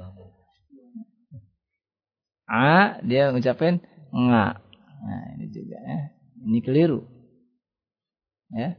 [2.47, 3.83] A dia mengucapkan
[4.13, 4.63] nga.
[5.03, 5.99] Nah, ini juga ya.
[6.47, 7.03] Ini keliru.
[8.55, 8.79] Ya.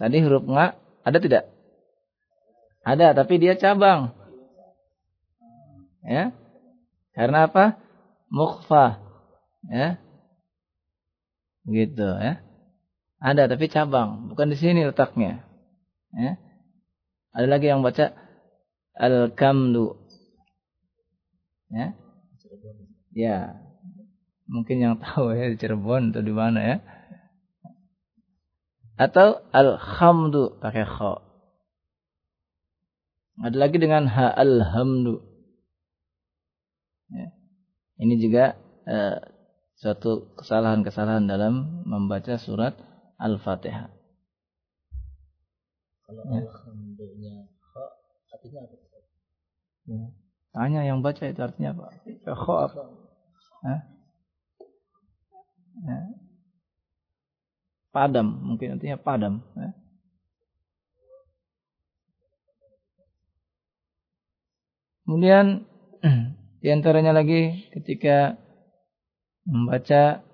[0.00, 1.55] Tadi huruf nga ada tidak?
[2.86, 4.14] Ada, tapi dia cabang.
[6.06, 6.30] Ya.
[7.18, 7.82] Karena apa?
[8.30, 9.02] Mukhfa.
[9.66, 9.98] Ya.
[11.66, 12.46] Gitu ya.
[13.18, 15.42] Ada tapi cabang, bukan di sini letaknya.
[16.14, 16.38] Ya.
[17.34, 18.14] Ada lagi yang baca
[18.94, 19.98] al-kamdu.
[21.74, 21.98] Ya.
[23.16, 23.66] Ya,
[24.46, 26.76] Mungkin yang tahu ya di Cirebon atau di mana ya.
[28.96, 31.25] Atau alhamdu pakai kha.
[33.36, 35.20] Ada lagi dengan ha alhamdu.
[37.12, 37.28] Ya.
[38.00, 38.56] Ini juga
[38.88, 39.20] eh,
[39.76, 42.72] suatu kesalahan-kesalahan dalam membaca surat
[43.20, 43.92] Al-Fatihah.
[46.08, 46.40] Kalau ya.
[46.48, 47.84] alhamdulillah kha
[48.32, 48.76] artinya apa?
[49.84, 50.04] Ya.
[50.56, 51.84] Tanya yang baca itu artinya apa?
[52.24, 52.82] Kha apa?
[53.68, 53.80] Hah?
[55.84, 55.98] Ya.
[57.92, 59.44] Padam, mungkin artinya padam.
[59.60, 59.85] Ya.
[65.06, 65.62] Kemudian
[66.62, 68.34] di antaranya lagi ketika
[69.46, 70.26] membaca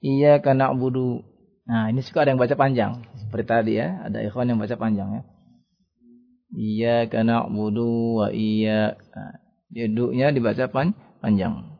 [0.00, 1.20] iya karena budu.
[1.68, 3.04] Nah, ini suka ada yang baca panjang.
[3.20, 5.22] Seperti tadi ya, ada ikhwan yang baca panjang ya.
[6.52, 8.96] Iya karena budu wa iya.
[9.12, 11.72] Nah, dibaca pan panjang.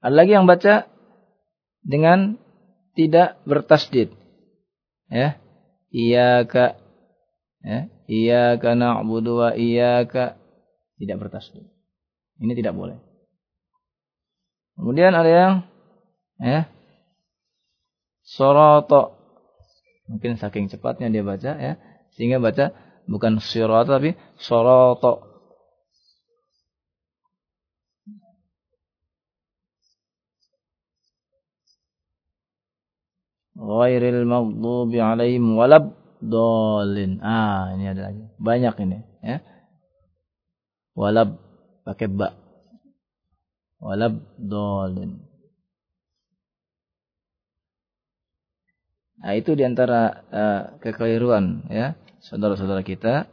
[0.00, 0.88] Ada lagi yang baca
[1.84, 2.40] dengan
[2.96, 4.12] tidak bertasdid.
[5.12, 5.36] Ya.
[5.88, 6.76] Iyyaka
[7.62, 7.88] ya.
[8.08, 10.38] Iyyaka na'budu wa iyyaka
[10.98, 11.66] tidak bertasdid.
[12.38, 12.98] Ini tidak boleh.
[14.78, 15.54] Kemudian ada yang
[16.38, 16.70] ya.
[18.22, 19.18] Soroto.
[20.08, 21.76] Mungkin saking cepatnya dia baca ya,
[22.16, 22.72] sehingga baca
[23.04, 25.28] bukan sirata tapi soroto.
[33.58, 37.22] ghairil maghdubi alaihim walab dolin.
[37.22, 38.22] Ah, ini ada lagi.
[38.38, 39.38] Banyak ini, ya.
[40.98, 41.38] Walab
[41.86, 42.34] pakai ba.
[43.78, 45.28] Walab dolin.
[49.18, 53.26] Nah, itu di antara uh, eh, kekeliruan ya saudara-saudara kita.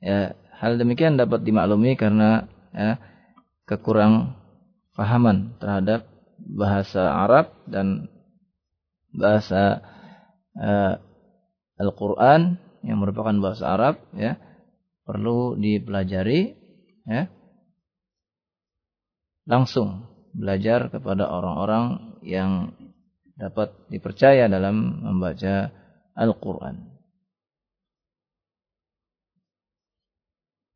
[0.00, 3.00] Ya, hal demikian dapat dimaklumi karena ya,
[3.68, 4.36] kekurang
[4.96, 6.08] fahaman terhadap
[6.40, 8.08] bahasa Arab dan
[9.12, 9.84] bahasa
[10.56, 10.96] uh,
[11.80, 14.36] Al-Qur'an yang merupakan bahasa Arab ya
[15.08, 16.52] perlu dipelajari
[17.08, 17.32] ya
[19.48, 20.06] langsung
[20.36, 22.76] belajar kepada orang-orang yang
[23.40, 25.72] dapat dipercaya dalam membaca
[26.12, 26.76] Al-Qur'an.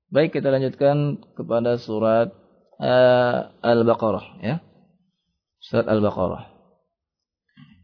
[0.09, 2.31] Baik, kita lanjutkan kepada surat
[2.79, 4.63] uh, Al-Baqarah ya.
[5.59, 6.54] Surat Al-Baqarah.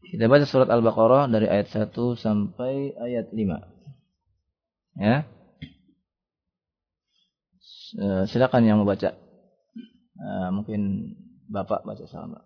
[0.09, 3.59] Kita baca surat Al-Baqarah dari ayat 1 sampai ayat 5.
[4.95, 5.27] Ya.
[7.59, 9.11] S- eh, silakan yang mau baca.
[10.15, 11.11] Eh, mungkin
[11.51, 12.33] Bapak baca salam.
[12.37, 12.45] Pak.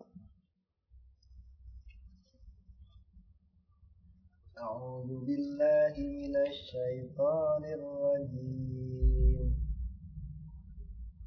[4.59, 9.47] أعوذ بالله من الشيطان الرجيم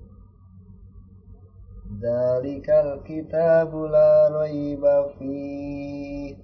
[2.03, 6.35] ذلك الكتاب لا ريب فيه.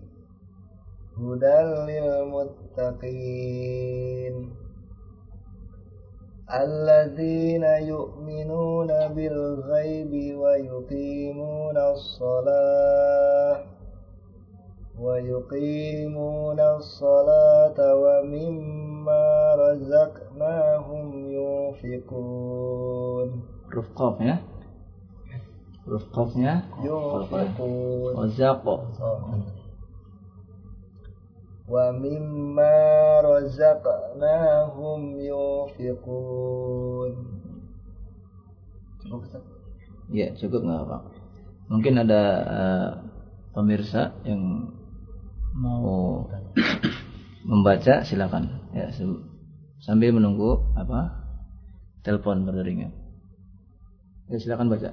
[1.17, 1.61] هدى
[1.91, 4.49] للمتقين.
[6.53, 13.78] الذين يؤمنون بالغيب ويقيمون الصلاة.
[14.99, 19.24] ويقيمون الصلاة ومما
[19.59, 23.28] رزقناهم ينفقون
[23.74, 24.38] Huruf qaf ya.
[25.82, 28.62] Huruf qafnya ينفقون Razaq.
[31.68, 32.76] ومما
[33.24, 37.12] رزقناهم ينفقون
[40.14, 41.03] Ya, cukup nggak Pak?
[41.72, 42.90] Mungkin ada eh,
[43.57, 44.67] pemirsa yang
[45.59, 46.26] mau
[47.45, 49.22] membaca silakan ya se-
[49.78, 51.12] sambil menunggu apa
[52.03, 52.90] telepon berderingan.
[54.28, 54.90] Ya silakan baca.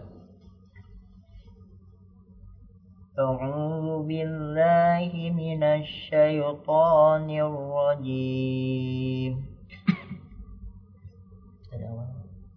[3.12, 9.34] أعوذ بالله من الشيطان الرجيم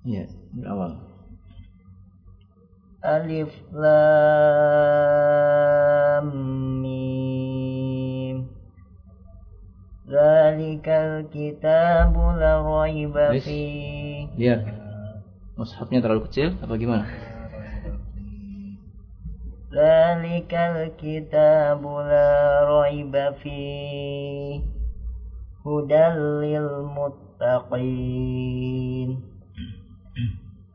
[0.04, 0.92] Iya, berawal.
[3.04, 3.94] ألف لام
[10.08, 13.44] ذلك الكتاب لا ريب Wis.
[13.44, 14.60] فيه Lihat.
[15.56, 17.06] Mushafnya terlalu kecil apa gimana?
[19.74, 24.62] ذلك الكتاب لا ريب فيه
[25.66, 26.06] هدى
[27.74, 29.10] للمتقين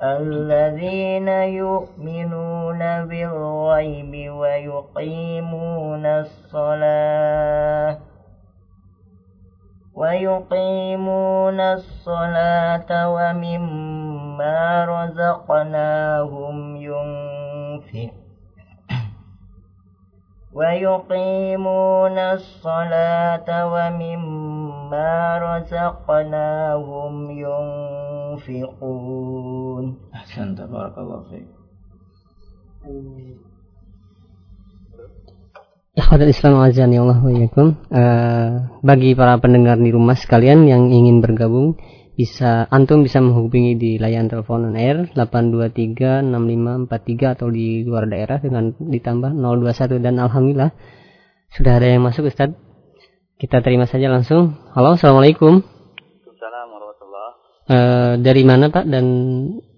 [0.04, 7.98] الذين يؤمنون بالغيب ويقيمون الصلاة
[9.95, 18.25] ويقيمون الصلاة ومما رزقناهم ينفقون
[20.55, 27.15] ويقيمون الصلاة ومما رزقناهم
[28.45, 29.85] ينفقون.
[30.15, 31.51] Ahsan tabarakallahu fiik.
[35.95, 37.79] Ikhwatul Islam azan ya Allah iyyakum.
[37.87, 38.51] Eh,
[38.83, 41.79] bagi para pendengar di rumah sekalian yang ingin bergabung
[42.19, 48.75] bisa antum bisa menghubungi di layanan telepon on air 8236543 atau di luar daerah dengan
[48.75, 50.75] ditambah 021 dan alhamdulillah
[51.55, 52.51] sudah ada yang masuk Ustaz.
[53.39, 54.51] Kita terima saja langsung.
[54.75, 55.63] Halo, Assalamualaikum.
[55.63, 57.29] Waalaikumsalam warahmatullah.
[57.71, 59.07] Eh, dari mana Pak dan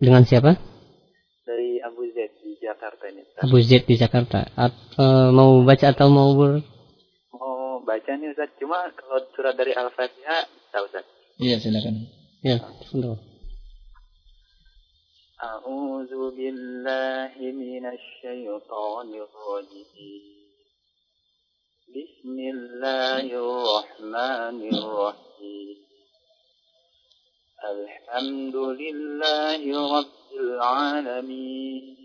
[0.00, 0.75] dengan siapa?
[3.41, 4.45] Abu Zaid di Jakarta.
[4.53, 6.61] At- eh, mau baca atau mau ber
[7.33, 8.53] Mau baca nih Ustaz.
[8.61, 11.05] Cuma kalau surat dari Al-Fatihah bisa Ustaz.
[11.41, 12.05] Iya, silakan.
[12.45, 13.17] Ya, betul.
[15.41, 20.41] أعوذ بالله من الشيطان الرجيم
[21.97, 25.77] بسم الله الرحمن الرحيم
[27.73, 29.61] الحمد لله
[29.97, 32.04] رب العالمين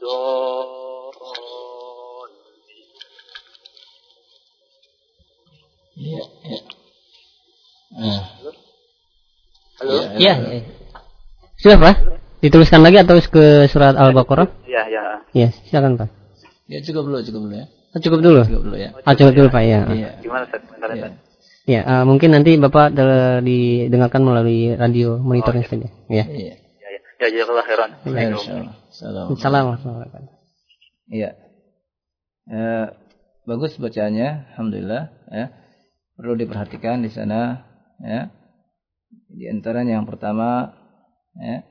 [0.00, 1.36] الضالين
[5.96, 6.58] Iya, iya.
[7.96, 8.20] Ah.
[9.80, 9.92] Halo?
[10.20, 10.62] Iya, Ya, ya.
[11.56, 11.94] Sudah Pak?
[12.44, 14.52] Dituliskan lagi atau ke surat Al-Baqarah?
[14.68, 15.24] Ya, ya.
[15.32, 16.08] Ya, silakan Pak.
[16.68, 17.66] Ya cukup dulu, cukup dulu ya.
[17.96, 18.44] Oh, cukup dulu.
[18.44, 18.92] Cukup dulu ya.
[18.92, 19.78] Oh, cukup dulu Pak ya.
[19.88, 20.10] Iya.
[20.20, 20.60] Gimana Ustaz?
[20.68, 20.96] Bentar, Iya.
[21.00, 21.12] Ustaz.
[21.66, 25.88] Ya, eh, mungkin nanti Bapak de- didengarkan melalui radio monitornya saja.
[26.12, 26.24] Ya.
[26.28, 26.54] Iya.
[27.21, 27.37] Ya, ya.
[27.37, 27.91] Ya, jazakallah khairan.
[28.01, 28.75] Insyaallah.
[28.89, 29.25] Salam.
[29.77, 30.25] Assalamualaikum.
[31.05, 31.37] Iya.
[32.49, 32.85] Eh,
[33.45, 35.03] bagus bacaannya, alhamdulillah.
[35.29, 35.45] Ya.
[36.17, 37.61] Perlu diperhatikan di sana.
[38.01, 38.33] Ya.
[39.29, 40.73] Di antaranya yang pertama,
[41.37, 41.61] ya,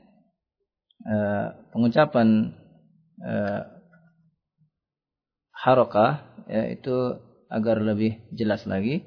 [1.08, 2.54] uh, pengucapan
[3.20, 3.62] uh,
[5.56, 7.20] harokah ya itu
[7.50, 9.04] agar lebih jelas lagi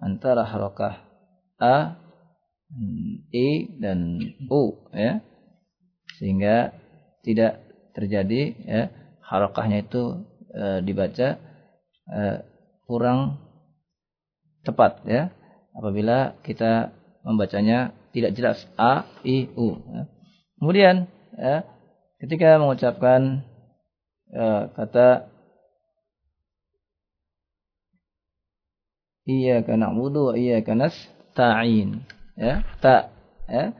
[0.00, 1.04] antara harokah
[1.60, 2.00] a
[3.32, 4.16] i dan
[4.48, 5.20] u ya
[6.22, 6.70] sehingga
[7.26, 7.58] tidak
[7.98, 8.82] terjadi ya
[9.26, 10.22] harokahnya itu
[10.54, 11.34] e, dibaca
[12.06, 12.20] e,
[12.86, 13.42] kurang
[14.62, 15.34] tepat ya
[15.74, 16.94] apabila kita
[17.26, 20.06] membacanya tidak jelas a i u ya.
[20.62, 21.66] kemudian ya
[22.22, 23.42] ketika mengucapkan
[24.30, 24.44] e,
[24.78, 25.26] kata
[29.26, 32.06] iya karena na'budu wa iyyaka nasta'in
[32.38, 33.10] ya ta
[33.50, 33.74] ya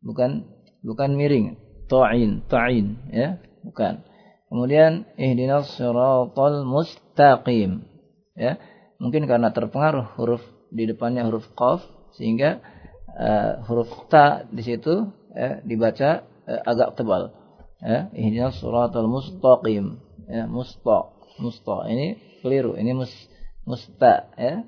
[0.00, 0.48] bukan
[0.80, 3.38] bukan miring ta'in ta'in ya.
[3.66, 4.02] Bukan.
[4.46, 7.82] Kemudian ihdinas siratal mustaqim
[8.38, 8.58] ya.
[9.02, 11.82] Mungkin karena terpengaruh huruf di depannya huruf qaf
[12.14, 12.62] sehingga
[13.12, 17.34] uh, huruf ta di situ ya, dibaca uh, agak tebal
[17.82, 18.06] ya.
[18.14, 19.98] Ihdinas siratal mustaqim
[20.30, 21.10] ya musta
[21.42, 21.90] musta.
[21.90, 23.12] Ini keliru ini mus
[23.66, 24.62] musta ya.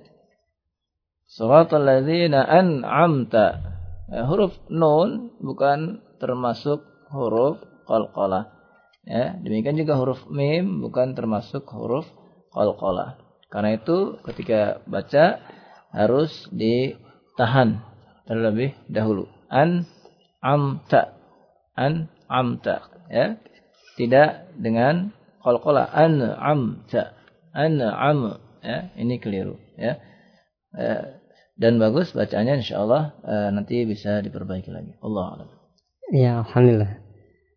[1.29, 3.47] Suratul ladzina an'amta.
[4.09, 6.81] Ya, huruf nun bukan termasuk
[7.13, 8.53] huruf qalqalah.
[9.09, 12.05] Ya demikian juga huruf mim bukan termasuk huruf
[12.53, 13.17] qalqalah.
[13.49, 15.41] Karena itu ketika baca
[15.93, 17.81] harus ditahan
[18.29, 19.25] terlebih dahulu.
[19.49, 19.89] An
[20.45, 21.17] amta
[21.73, 23.41] an amta ya.
[23.97, 25.89] Tidak dengan qalqalah.
[25.89, 27.17] An amta
[27.57, 28.93] an am ya.
[28.93, 29.97] Ini keliru ya.
[30.77, 31.05] Eh,
[31.59, 34.93] dan bagus bacaannya insyaallah eh, nanti bisa diperbaiki lagi.
[35.01, 35.58] Allah alam
[36.12, 37.04] ya alhamdulillah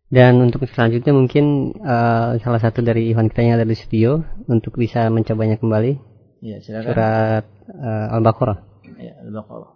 [0.07, 4.79] dan untuk selanjutnya mungkin uh, salah satu dari Ivan kita yang ada di studio untuk
[4.79, 5.99] bisa mencobanya kembali.
[6.39, 6.87] Ya, silakan.
[6.87, 7.43] Surat
[7.75, 8.55] uh, Al-Baqarah.
[8.95, 9.71] Ya, Al-Baqarah.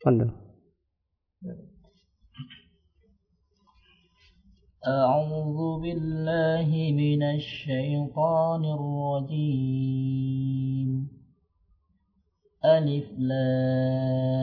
[0.00, 0.32] Fadl.
[4.82, 6.66] أعوذ بالله
[6.98, 8.62] من الشيطان
[9.22, 10.10] الرجيم
[12.66, 14.42] ألف لام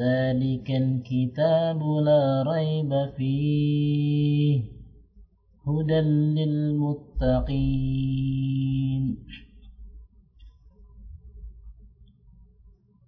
[0.00, 4.60] ذلك الكتاب لا ريب فيه
[5.66, 6.00] هدى
[7.66, 9.04] للمتقين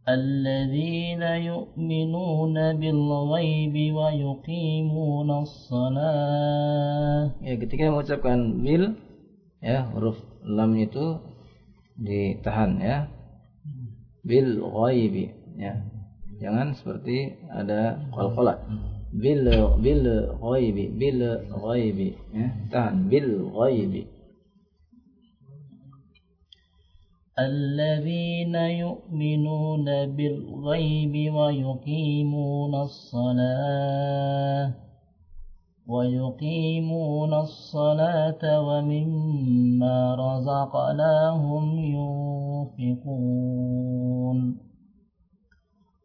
[0.09, 8.97] الذين يؤمنون بالغيب ويقيمون الصلاة ya ketika mengucapkan bil
[9.61, 10.17] ya huruf
[10.49, 11.21] lam itu
[12.01, 12.97] ditahan ya
[14.25, 15.77] bil ghaibi ya
[16.44, 18.60] jangan seperti ada qalqalah
[19.16, 19.48] bil
[19.80, 20.04] bil
[20.44, 21.22] ghaibi bil
[21.64, 24.04] ghaibi ya tahan bil ghaibi
[27.34, 34.74] الذين يؤمنون بالغيب ويقيمون الصلاة
[35.88, 41.66] ويقيمون الصلاة ومما رزقناهم
[42.78, 44.38] ينفقون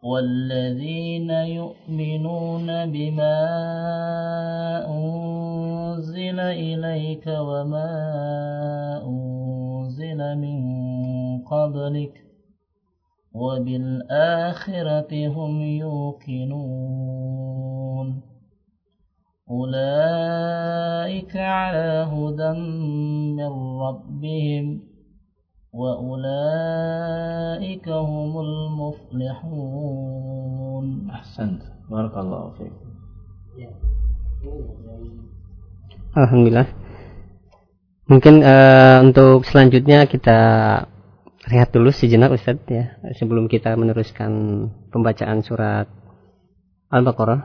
[0.02, 3.38] والذين يؤمنون بما
[4.86, 7.92] أنزل إليك وما
[9.06, 10.58] أنزل من
[11.42, 12.24] قبلك
[13.34, 17.08] وبالآخرة هم يوقنون
[19.50, 22.52] أولئك على هدى
[23.36, 24.87] من ربهم
[25.73, 26.27] وأولئك
[27.89, 29.73] هم المفلحون
[31.09, 32.73] ahsan barakallahu fiik
[36.13, 36.69] Alhamdulillah.
[38.05, 40.39] Mungkin uh, untuk selanjutnya kita
[41.49, 44.31] rehat dulu sejenak Ustadz ya sebelum kita meneruskan
[44.93, 45.89] pembacaan surat
[46.93, 47.41] Al-Baqarah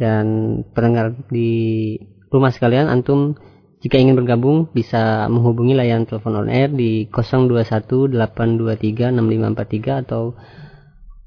[0.00, 0.26] dan
[0.74, 1.94] pendengar di
[2.32, 3.36] rumah sekalian antum
[3.85, 10.33] jika ingin bergabung bisa menghubungi layanan telepon on air di 0218236543 atau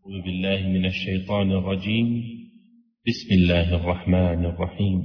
[0.08, 2.08] أعوذ بالله من الشيطان الرجيم.
[3.08, 4.96] بسم الله الرحمن الرحيم.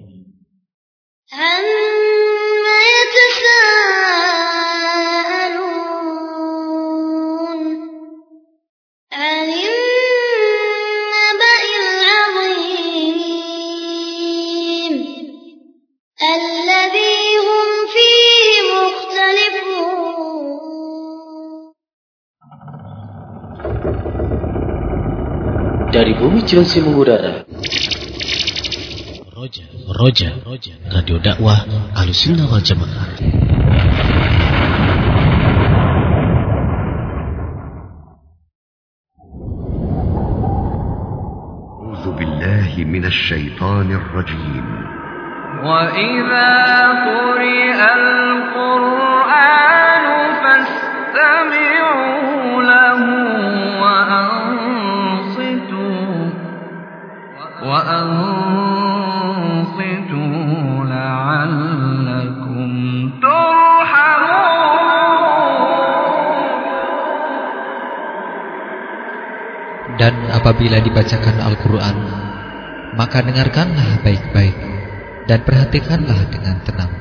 [26.02, 27.46] Dari bumi Cilengsi mengudara.
[29.38, 31.62] Roja, Roja, Roja, Radio Dakwah
[31.94, 33.06] Alusunnah wal Jamaah.
[41.98, 44.66] أعوذ بالله من الشيطان الرجيم
[45.64, 50.06] وإذا قرئ القرآن
[50.44, 52.31] فاستمعوا
[57.72, 59.26] وأنصتوا
[60.86, 62.70] لعلكم
[63.22, 64.38] ترحمون
[69.98, 71.98] Dan apabila dibacakan Al-Quran,
[72.94, 74.54] maka dengarkanlah baik-baik
[75.26, 76.94] dan perhatikanlah dengan tenang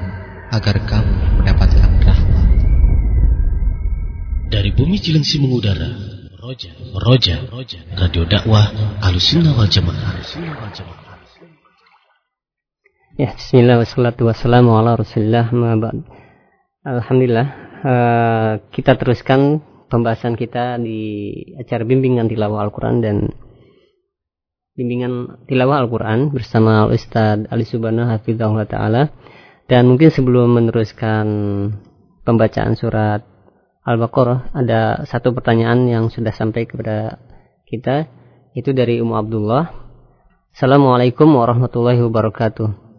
[0.48, 2.48] agar kamu mendapatkan rahmat.
[4.48, 6.09] Dari bumi Cilengsi mengudara.
[6.51, 8.75] Roja, Roja, Radio Dakwah
[9.07, 10.19] Alusunnah wal Jamaah.
[13.15, 14.99] Ya, bismillah wassalatu wassalamu ala.
[16.83, 17.47] Alhamdulillah,
[17.87, 23.31] eh, kita teruskan pembahasan kita di acara bimbingan tilawah Al-Quran dan
[24.75, 29.07] bimbingan tilawah Al-Quran bersama Al-Ustaz Ali Subhanahu Hafizahullah Ta'ala
[29.71, 31.27] dan mungkin sebelum meneruskan
[32.27, 33.23] pembacaan surat
[33.81, 37.17] Al-Baqarah ada satu pertanyaan yang sudah sampai kepada
[37.65, 38.05] kita
[38.53, 39.73] itu dari Ummu Abdullah
[40.53, 42.91] Assalamualaikum warahmatullahi wabarakatuh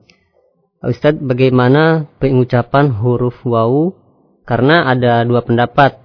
[0.83, 3.95] Ustadz bagaimana pengucapan huruf wawu
[4.43, 6.03] karena ada dua pendapat.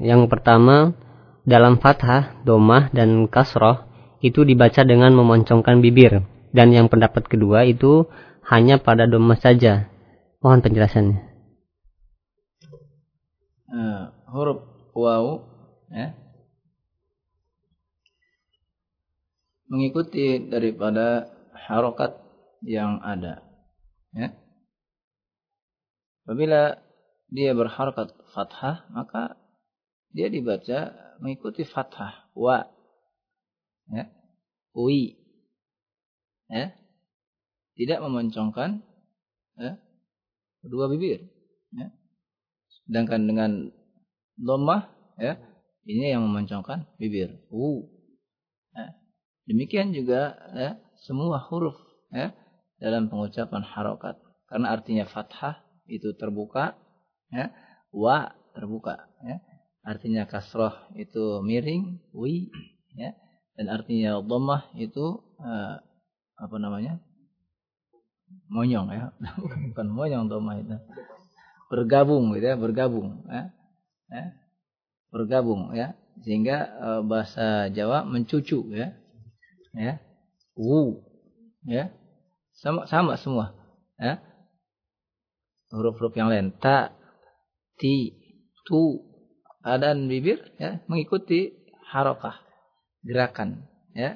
[0.00, 0.96] Yang pertama
[1.44, 3.84] dalam fathah, domah dan kasroh
[4.24, 6.24] itu dibaca dengan memoncongkan bibir
[6.56, 8.08] dan yang pendapat kedua itu
[8.48, 9.92] hanya pada domah saja.
[10.40, 11.33] Mohon penjelasannya.
[13.74, 14.62] Uh, huruf
[14.94, 15.42] waw
[15.90, 16.14] ya,
[19.66, 21.26] mengikuti daripada
[21.66, 22.14] harokat
[22.62, 23.42] yang ada.
[24.14, 24.30] Ya.
[26.22, 26.78] Apabila
[27.34, 29.34] dia berharokat fathah, maka
[30.14, 32.70] dia dibaca mengikuti fathah wa
[33.90, 34.06] ya
[34.78, 35.18] ui
[36.46, 36.70] ya
[37.74, 38.80] tidak memoncongkan
[39.58, 39.78] ya
[40.62, 41.26] kedua bibir
[41.74, 41.90] ya
[42.88, 43.50] sedangkan dengan
[44.38, 45.38] dhammah ya
[45.84, 47.44] ini yang memoncongkan bibir.
[47.52, 47.88] U
[48.72, 48.96] ya.
[49.44, 50.70] demikian juga ya
[51.04, 51.76] semua huruf
[52.12, 52.32] ya
[52.80, 54.16] dalam pengucapan harokat.
[54.48, 56.76] Karena artinya fathah itu terbuka
[57.32, 57.52] ya.
[57.92, 59.40] Wa terbuka ya.
[59.84, 62.48] Artinya kasroh itu miring wi
[62.96, 63.12] ya.
[63.54, 65.76] Dan artinya dhammah itu uh,
[66.40, 66.98] apa namanya?
[68.48, 69.12] Monyong ya.
[69.72, 70.76] Bukan monyong dhammah itu
[71.74, 73.50] bergabung gitu ya bergabung ya,
[74.06, 74.24] ya.
[75.10, 75.98] Bergabung ya.
[76.22, 78.94] Sehingga uh, bahasa Jawa mencucu ya.
[79.74, 79.98] Ya.
[80.54, 81.02] Wu
[81.66, 81.90] ya.
[82.62, 83.58] Sama sama semua
[83.98, 84.22] ya.
[85.74, 86.54] Huruf-huruf yang lain.
[86.54, 86.94] Ta
[87.74, 88.14] ti
[88.70, 89.02] tu
[89.66, 90.78] keadaan bibir ya.
[90.86, 91.50] Mengikuti
[91.90, 92.38] harokah
[93.02, 93.66] gerakan
[93.98, 94.14] ya.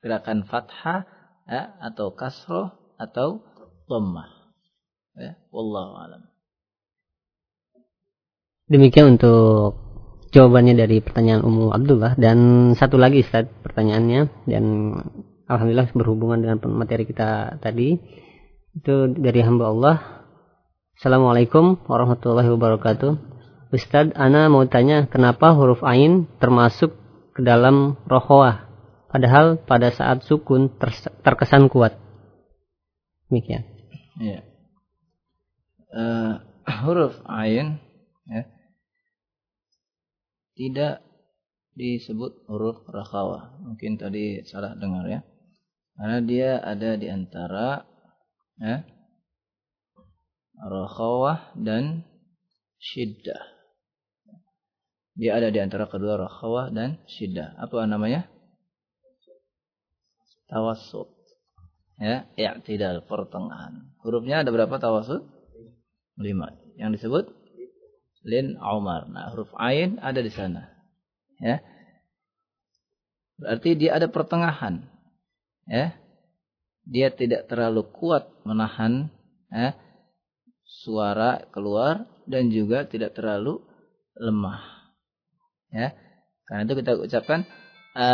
[0.00, 1.04] Gerakan fathah
[1.44, 3.44] ya atau kasroh atau
[3.84, 4.32] dhammah
[5.20, 5.36] ya.
[5.52, 6.33] Wallahu alam
[8.68, 9.76] demikian untuk
[10.32, 14.64] jawabannya dari pertanyaan Ummu Abdullah dan satu lagi Ustaz pertanyaannya dan
[15.46, 18.00] alhamdulillah berhubungan dengan materi kita tadi
[18.74, 19.96] itu dari hamba Allah
[20.94, 23.34] Assalamualaikum warahmatullahi wabarakatuh
[23.74, 26.94] Ustadz, Ana mau tanya kenapa huruf Ain termasuk
[27.34, 28.70] ke dalam rohwah,
[29.10, 30.70] padahal pada saat sukun
[31.26, 31.98] terkesan kuat.
[33.26, 33.66] Demikian.
[34.22, 34.46] Ya.
[35.90, 36.38] Uh,
[36.86, 37.82] huruf Ain
[38.28, 38.42] ya,
[40.54, 41.02] tidak
[41.74, 43.58] disebut huruf rakhawah.
[43.66, 45.20] Mungkin tadi salah dengar ya.
[45.94, 47.82] Karena dia ada di antara
[48.58, 48.82] ya,
[50.58, 52.06] rakhawah dan
[52.78, 53.42] syiddah.
[55.14, 57.54] Dia ada di antara kedua rakhawah dan syiddah.
[57.62, 58.26] Apa namanya?
[60.50, 61.10] Tawassut.
[61.94, 63.94] Ya, i'tidal pertengahan.
[64.02, 65.22] Hurufnya ada berapa tawassut?
[66.18, 66.50] Lima.
[66.74, 67.24] Yang disebut
[68.24, 69.06] lin Umar.
[69.06, 70.72] Nah, huruf ain ada di sana.
[71.38, 71.60] Ya.
[73.38, 74.84] Berarti dia ada pertengahan.
[75.68, 75.94] Ya.
[76.84, 79.08] Dia tidak terlalu kuat menahan
[79.48, 79.72] ya,
[80.84, 83.60] suara keluar dan juga tidak terlalu
[84.16, 84.60] lemah
[85.74, 85.90] ya
[86.46, 87.40] karena itu kita ucapkan
[87.98, 88.08] a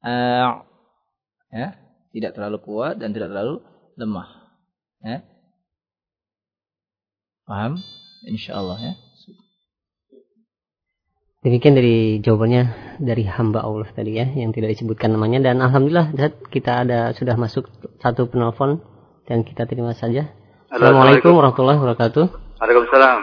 [0.00, 0.14] a
[1.52, 1.68] ya
[2.14, 3.60] tidak terlalu kuat dan tidak terlalu
[4.00, 4.28] lemah
[5.04, 5.18] ya
[7.44, 7.78] paham
[8.28, 8.94] insyaallah ya
[11.44, 16.40] Demikian dari jawabannya dari hamba Allah tadi ya yang tidak disebutkan namanya dan alhamdulillah Zat,
[16.48, 17.68] kita ada sudah masuk
[18.00, 18.80] satu penelpon
[19.28, 20.32] dan kita terima saja.
[20.72, 22.24] Assalamualaikum warahmatullahi wabarakatuh.
[22.64, 23.18] Waalaikumsalam.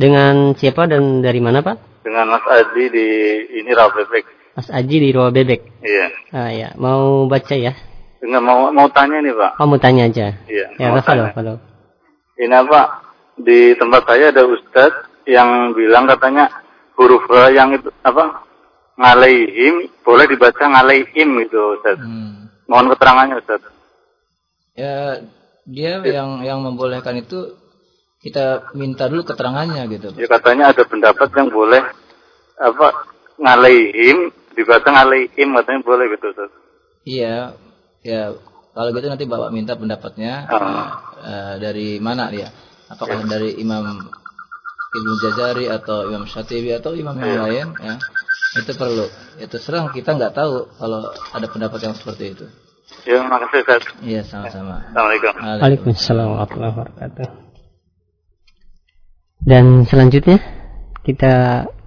[0.00, 2.08] Dengan siapa dan dari mana Pak?
[2.08, 3.06] Dengan Mas Adi di
[3.60, 4.24] ini Rawa Bebek.
[4.56, 5.60] Mas Aji di Rawa Bebek.
[5.84, 6.06] Iya.
[6.32, 7.76] Ah ya, mau baca ya?
[8.24, 9.60] Enggak mau mau tanya nih Pak.
[9.60, 10.40] Oh, mau tanya aja.
[10.48, 10.72] Iya.
[10.80, 11.36] Ya, mau tanya.
[12.40, 13.07] Ini apa?
[13.38, 16.50] Di tempat saya ada Ustadz yang bilang katanya
[16.98, 18.42] huruf ra yang itu apa
[18.98, 22.02] ngalaihim boleh dibaca ngalaihim gitu Ustadz.
[22.66, 23.70] Mohon keterangannya Ustadz.
[24.74, 25.22] Ya,
[25.66, 27.54] dia yang yang membolehkan itu
[28.18, 30.10] kita minta dulu keterangannya gitu.
[30.18, 31.82] Ya katanya ada pendapat yang boleh
[32.58, 32.88] apa
[33.38, 36.56] ngalaihim dibaca ngalaihim katanya boleh gitu Ustadz.
[37.06, 37.54] Iya,
[38.02, 38.34] ya
[38.74, 40.50] kalau gitu nanti bapak minta pendapatnya
[41.22, 42.50] eh, dari mana dia?
[42.88, 43.84] Apakah dari Imam
[44.88, 47.66] Ibnu Jazari atau Imam Syatibi atau imam yang lain?
[47.84, 47.94] Ya,
[48.56, 49.04] itu perlu.
[49.36, 52.46] Itu serang kita nggak tahu kalau ada pendapat yang seperti itu.
[53.04, 53.86] Ya makasih Ustadz.
[54.00, 54.88] Iya sama-sama.
[54.88, 55.32] Assalamualaikum.
[55.36, 57.28] Waalaikumsalam warahmatullahi wabarakatuh.
[59.44, 60.40] Dan selanjutnya
[61.04, 61.32] kita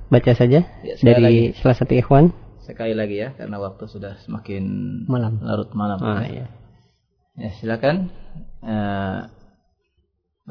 [0.09, 1.43] baca saja Ya, dari lagi.
[1.57, 2.33] salah satu ikhwan.
[2.61, 4.63] Sekali lagi ya, karena waktu sudah semakin
[5.09, 5.41] Malam.
[5.41, 5.97] larut malam.
[5.99, 6.29] Ah, ya.
[6.29, 6.45] iya.
[7.35, 8.13] Ya, silakan
[8.61, 9.19] eh,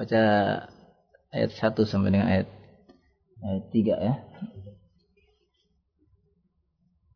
[0.01, 0.25] baca
[1.29, 2.49] ayat 1 sampai dengan ayat
[3.45, 4.17] ayat 3 ya.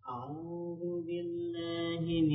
[0.05, 2.28] A'udzu billahi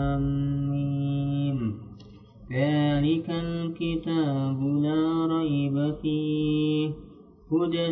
[7.54, 7.84] هدى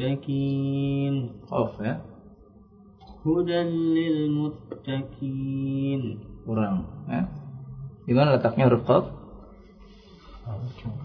[0.00, 1.14] للمتقين
[1.44, 2.00] Qaf ya.
[3.20, 3.60] هدى
[4.88, 6.02] للمتقين
[6.48, 7.28] Kurang ya.
[8.08, 9.04] Di mana letaknya huruf qaf?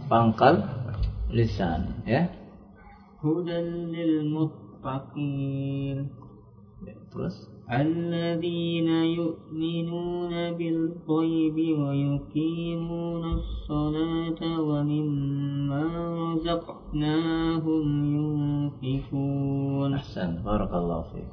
[0.07, 0.63] Pangkal
[1.29, 2.31] lisan ya.
[3.19, 3.57] هدى
[3.93, 5.97] للمتقين
[6.85, 7.35] Ya, Terus
[7.70, 15.84] الذين يؤمنون بالغيب ويقيمون الصلاة ومما
[16.34, 17.86] رزقناهم
[18.16, 21.30] ينفقون أحسن بارك الله فيك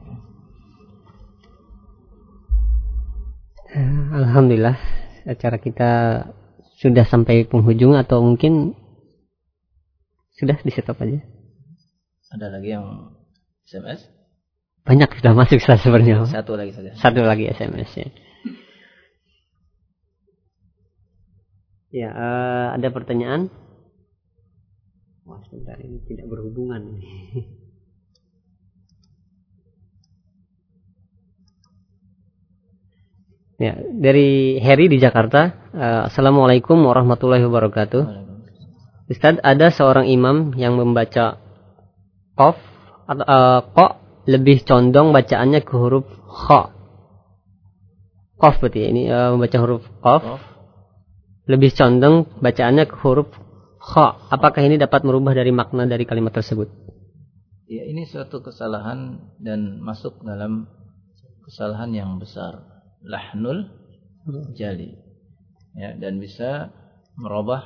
[3.73, 4.77] eh, Alhamdulillah
[5.25, 5.91] acara kita
[6.77, 8.77] sudah sampai penghujung atau mungkin
[10.37, 11.17] sudah di setop aja.
[12.29, 13.17] Ada lagi yang
[13.65, 14.16] SMS?
[14.87, 16.23] Banyak sudah masuk sudah sebenarnya.
[16.31, 16.95] Satu lagi saja.
[16.95, 18.07] Satu lagi SMS ya.
[21.91, 23.51] Ya, eh, ada pertanyaan?
[25.27, 27.03] Wah, sebentar ini tidak berhubungan.
[33.67, 35.51] ya, dari Heri di Jakarta.
[35.75, 38.03] Eh, Assalamualaikum warahmatullahi wabarakatuh.
[39.11, 41.43] Ustadz, ada seorang imam yang membaca
[42.39, 42.55] qaf
[43.03, 46.75] atau eh, kok lebih condong bacaannya ke huruf kha.
[48.37, 50.21] Qaf berarti ya, ini eh, membaca huruf qaf.
[51.47, 53.31] Lebih condong bacaannya ke huruf
[53.79, 54.27] kha.
[54.27, 56.67] Apakah ini dapat merubah dari makna dari kalimat tersebut?
[57.71, 60.67] Ya, ini suatu kesalahan dan masuk dalam
[61.47, 62.83] kesalahan yang besar.
[62.99, 63.71] Lahnul
[64.59, 64.91] jali.
[65.71, 66.75] Ya, dan bisa
[67.15, 67.63] merubah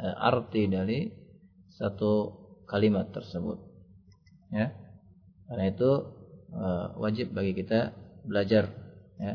[0.00, 1.12] eh, arti dari
[1.76, 2.32] satu
[2.64, 3.60] kalimat tersebut.
[4.56, 4.79] Ya.
[5.50, 5.90] Karena itu
[6.54, 7.90] eh, wajib bagi kita
[8.22, 8.70] belajar
[9.18, 9.34] ya.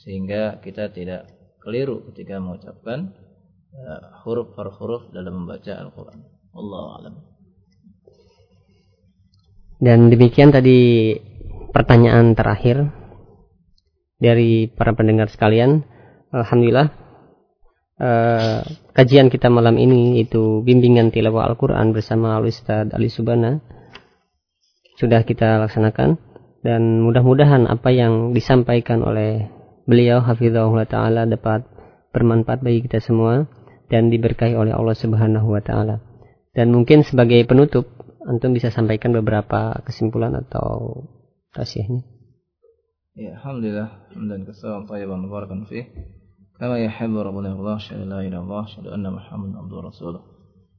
[0.00, 1.28] Sehingga kita tidak
[1.60, 3.12] keliru ketika mengucapkan
[3.76, 6.24] eh, huruf per huruf dalam membaca Al-Qur'an.
[6.56, 7.14] Wallahu a'lam.
[9.76, 11.12] Dan demikian tadi
[11.68, 12.88] pertanyaan terakhir
[14.16, 15.84] dari para pendengar sekalian.
[16.32, 16.88] Alhamdulillah
[18.00, 18.60] eh,
[18.96, 23.60] kajian kita malam ini itu bimbingan tilawah Al-Quran bersama Al Ustaz Ali Subana
[24.98, 26.16] sudah kita laksanakan
[26.64, 29.50] dan mudah-mudahan apa yang disampaikan oleh
[29.84, 31.66] beliau hafizahullah taala dapat
[32.14, 33.44] bermanfaat bagi kita semua
[33.92, 36.00] dan diberkahi oleh Allah Subhanahu wa taala.
[36.54, 37.90] Dan mungkin sebagai penutup
[38.24, 41.02] antum bisa sampaikan beberapa kesimpulan atau
[41.52, 42.06] tasiahnya.
[43.14, 44.10] Ya, alhamdulillah.
[44.10, 45.86] Hamdan katsiran tayyiban mubarakan fih.
[46.58, 50.22] Kama yuhibbu rabbuna Allah, syahadu la ilaha illallah, syahadu anna Muhammadan abduhu wa rasuluh.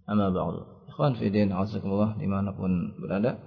[0.07, 0.59] Amma ba'du.
[0.91, 3.39] Ikhwan fi din, azakumullah di mana pun berada.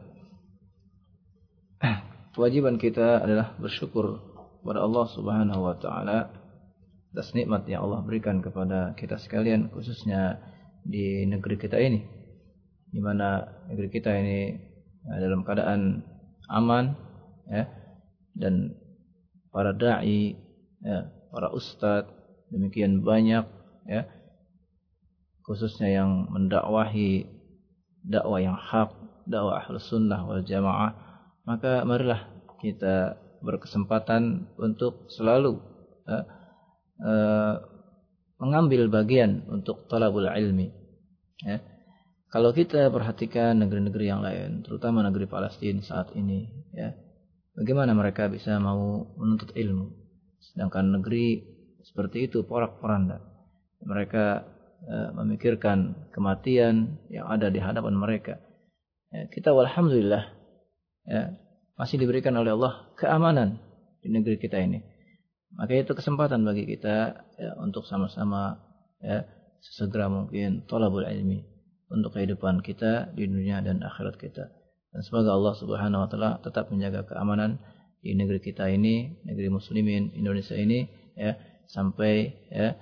[2.34, 4.18] Kewajiban kita adalah bersyukur
[4.60, 6.18] kepada Allah Subhanahu wa taala
[7.14, 10.38] atas nikmat yang Allah berikan kepada kita sekalian khususnya
[10.84, 12.04] di negeri kita ini.
[12.88, 14.54] Di mana negeri kita ini
[15.08, 16.02] eh, dalam keadaan
[16.48, 16.94] aman
[17.48, 17.68] ya
[18.38, 18.76] dan
[19.50, 20.36] para dai,
[20.84, 20.98] ya,
[21.34, 22.12] para ustadz,
[22.54, 23.44] demikian banyak
[23.88, 24.02] ya
[25.48, 27.24] khususnya yang mendakwahi
[28.04, 28.92] dakwah yang hak,
[29.24, 30.92] dakwah ahlus sunnah wal jamaah,
[31.48, 32.28] maka marilah
[32.60, 35.56] kita berkesempatan untuk selalu
[36.04, 36.24] uh,
[37.00, 37.54] uh,
[38.36, 40.68] mengambil bagian untuk talabul ilmi.
[41.40, 41.64] Ya.
[42.28, 46.44] Kalau kita perhatikan negeri-negeri yang lain, terutama negeri Palestina saat ini,
[46.76, 46.92] ya,
[47.56, 49.88] bagaimana mereka bisa mau menuntut ilmu,
[50.52, 51.40] sedangkan negeri
[51.80, 53.24] seperti itu porak-poranda.
[53.80, 54.26] Mereka
[54.84, 58.36] uh, memikirkan kematian yang ada di hadapan mereka.
[59.08, 60.37] Ya, kita alhamdulillah
[61.08, 61.32] ya,
[61.80, 63.56] masih diberikan oleh Allah keamanan
[64.04, 64.84] di negeri kita ini.
[65.56, 68.60] Maka itu kesempatan bagi kita ya, untuk sama-sama
[69.00, 69.24] ya,
[69.64, 71.42] sesegera mungkin tolabul ilmi
[71.88, 74.52] untuk kehidupan kita di dunia dan akhirat kita.
[74.92, 77.56] Dan semoga Allah Subhanahu wa taala tetap menjaga keamanan
[78.04, 80.86] di negeri kita ini, negeri muslimin Indonesia ini
[81.16, 81.34] ya
[81.66, 82.76] sampai ya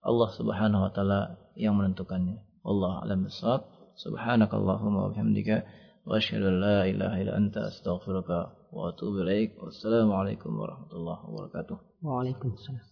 [0.00, 1.20] Allah Subhanahu wa taala
[1.58, 2.40] yang menentukannya.
[2.64, 3.66] Allah alam bisawab.
[4.00, 5.66] Subhanakallahumma wa bihamdika
[6.10, 8.38] wa asyhadu an la ilaha illa anta astaghfiruka
[8.74, 9.54] wa atubu ilaik.
[9.62, 11.76] Wassalamualaikum warahmatullahi wabarakatuh.
[12.02, 12.89] Waalaikumsalam.